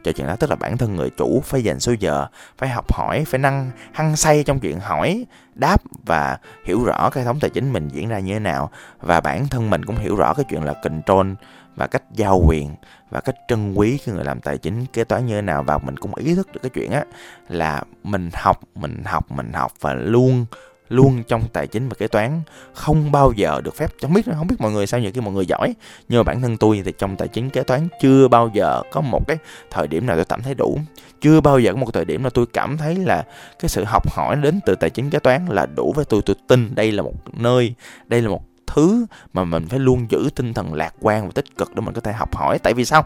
cho 0.04 0.12
chuyện 0.12 0.28
đó, 0.28 0.36
tức 0.36 0.50
là 0.50 0.56
bản 0.56 0.78
thân 0.78 0.96
người 0.96 1.10
chủ 1.10 1.42
phải 1.46 1.64
dành 1.64 1.80
số 1.80 1.94
giờ, 2.00 2.28
phải 2.58 2.70
học 2.70 2.94
hỏi, 2.94 3.26
phải 3.28 3.40
năng, 3.40 3.72
hăng 3.94 4.16
say 4.16 4.44
trong 4.44 4.60
chuyện 4.60 4.80
hỏi, 4.80 5.26
đáp 5.56 5.82
và 6.06 6.38
hiểu 6.66 6.84
rõ 6.84 7.10
cái 7.10 7.24
hệ 7.24 7.28
thống 7.28 7.40
tài 7.40 7.50
chính 7.50 7.74
mình 7.74 7.90
diễn 7.90 8.10
ra 8.10 8.20
như 8.20 8.34
thế 8.34 8.40
nào. 8.40 8.70
Và 9.02 9.22
bản 9.22 9.48
thân 9.48 9.70
mình 9.70 9.86
cũng 9.86 9.98
hiểu 9.98 10.16
rõ 10.16 10.34
cái 10.34 10.46
chuyện 10.50 10.64
là 10.64 10.74
control 10.74 11.32
và 11.76 11.88
cách 11.88 12.04
giao 12.12 12.44
quyền 12.48 12.76
và 13.10 13.22
cách 13.22 13.36
trân 13.48 13.74
quý 13.74 14.00
cái 14.06 14.16
người 14.16 14.26
làm 14.26 14.42
tài 14.42 14.58
chính 14.58 14.86
kế 14.86 15.04
toán 15.04 15.26
như 15.26 15.36
thế 15.36 15.42
nào. 15.42 15.64
Và 15.64 15.78
mình 15.78 15.98
cũng 15.98 16.16
ý 16.16 16.36
thức 16.36 16.48
được 16.54 16.60
cái 16.64 16.70
chuyện 16.70 16.92
á, 16.92 17.04
là 17.50 17.84
mình 18.04 18.30
học 18.34 18.60
mình 18.76 19.04
học 19.06 19.32
mình 19.32 19.54
học 19.54 19.74
và 19.80 19.94
luôn 19.94 20.46
luôn 20.94 21.24
trong 21.28 21.44
tài 21.54 21.68
chính 21.68 21.90
và 21.90 21.96
kế 21.96 22.08
toán, 22.08 22.42
không 22.74 23.12
bao 23.12 23.32
giờ 23.36 23.62
được 23.64 23.76
phép. 23.76 23.92
Không 24.02 24.14
biết 24.14 24.22
không 24.38 24.48
biết 24.48 24.56
mọi 24.60 24.72
người 24.72 24.88
sao 24.88 25.00
những 25.00 25.14
cái 25.14 25.22
mọi 25.22 25.34
người 25.34 25.46
giỏi, 25.46 25.74
nhưng 26.10 26.20
mà 26.20 26.24
bản 26.24 26.42
thân 26.42 26.58
tôi 26.58 26.82
thì 26.86 26.94
trong 26.98 27.16
tài 27.16 27.28
chính, 27.28 27.50
kế 27.50 27.64
toán 27.64 27.88
chưa 28.02 28.28
bao 28.28 28.50
giờ 28.54 28.82
có 28.92 29.02
một 29.02 29.28
cái 29.28 29.38
thời 29.72 29.88
điểm 29.88 30.06
nào 30.06 30.16
tôi 30.16 30.26
cảm 30.26 30.42
thấy 30.42 30.54
đủ. 30.54 30.80
Chưa 31.22 31.42
bao 31.42 31.60
giờ 31.60 31.72
có 31.72 31.78
một 31.78 31.94
thời 31.94 32.06
điểm 32.06 32.22
nào 32.22 32.30
tôi 32.30 32.46
cảm 32.54 32.78
thấy 32.78 32.96
là 32.96 33.24
cái 33.60 33.70
sự 33.70 33.84
học 33.84 34.12
hỏi 34.12 34.36
đến 34.36 34.60
từ 34.66 34.76
tài 34.76 34.90
chính, 34.90 35.10
kế 35.10 35.20
toán 35.20 35.46
là 35.46 35.66
đủ 35.66 35.94
với 35.96 36.06
tôi. 36.06 36.22
Tôi 36.26 36.36
tin 36.48 36.76
đây 36.76 36.92
là 36.92 37.04
một 37.04 37.14
nơi, 37.34 37.74
đây 38.08 38.22
là 38.22 38.30
một 38.30 38.44
thứ 38.68 39.06
mà 39.34 39.44
mình 39.44 39.68
phải 39.68 39.80
luôn 39.80 40.06
giữ 40.10 40.30
tinh 40.36 40.54
thần 40.54 40.74
lạc 40.74 40.96
quan 41.00 41.26
và 41.26 41.32
tích 41.36 41.58
cực 41.58 41.76
để 41.76 41.82
mình 41.82 41.94
có 41.94 42.02
thể 42.02 42.14
học 42.14 42.36
hỏi. 42.36 42.60
Tại 42.60 42.74
vì 42.74 42.86
sao? 42.86 43.06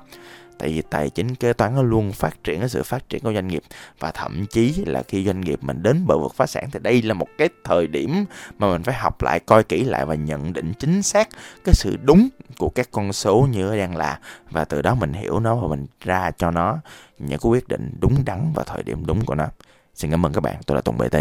Tại 0.59 0.69
vì 0.69 0.81
tài 0.81 1.09
chính 1.09 1.35
kế 1.35 1.53
toán 1.53 1.75
nó 1.75 1.81
luôn 1.81 2.11
phát 2.11 2.43
triển, 2.43 2.59
cái 2.59 2.69
sự 2.69 2.83
phát 2.83 3.09
triển 3.09 3.21
của 3.23 3.33
doanh 3.33 3.47
nghiệp. 3.47 3.63
Và 3.99 4.11
thậm 4.11 4.45
chí 4.45 4.83
là 4.85 5.03
khi 5.07 5.25
doanh 5.25 5.41
nghiệp 5.41 5.59
mình 5.61 5.83
đến 5.83 6.05
bờ 6.07 6.17
vực 6.17 6.33
phá 6.35 6.45
sản 6.45 6.69
thì 6.71 6.79
đây 6.83 7.01
là 7.01 7.13
một 7.13 7.27
cái 7.37 7.49
thời 7.63 7.87
điểm 7.87 8.25
mà 8.59 8.71
mình 8.71 8.83
phải 8.83 8.95
học 8.95 9.21
lại, 9.21 9.39
coi 9.39 9.63
kỹ 9.63 9.83
lại 9.83 10.05
và 10.05 10.15
nhận 10.15 10.53
định 10.53 10.73
chính 10.79 11.01
xác 11.01 11.29
cái 11.63 11.75
sự 11.75 11.97
đúng 12.01 12.27
của 12.57 12.69
các 12.69 12.87
con 12.91 13.13
số 13.13 13.47
như 13.51 13.77
đang 13.77 13.97
là. 13.97 14.19
Và 14.51 14.65
từ 14.65 14.81
đó 14.81 14.95
mình 14.95 15.13
hiểu 15.13 15.39
nó 15.39 15.55
và 15.55 15.67
mình 15.67 15.85
ra 16.01 16.31
cho 16.37 16.51
nó 16.51 16.77
những 17.19 17.39
cái 17.39 17.49
quyết 17.49 17.67
định 17.67 17.91
đúng 17.99 18.25
đắn 18.25 18.51
và 18.55 18.63
thời 18.63 18.83
điểm 18.83 19.05
đúng 19.05 19.25
của 19.25 19.35
nó. 19.35 19.45
Xin 19.95 20.11
cảm 20.11 20.25
ơn 20.25 20.33
các 20.33 20.41
bạn. 20.41 20.55
Tôi 20.65 20.75
là 20.75 20.81
tùng 20.81 20.97
bt 20.97 21.15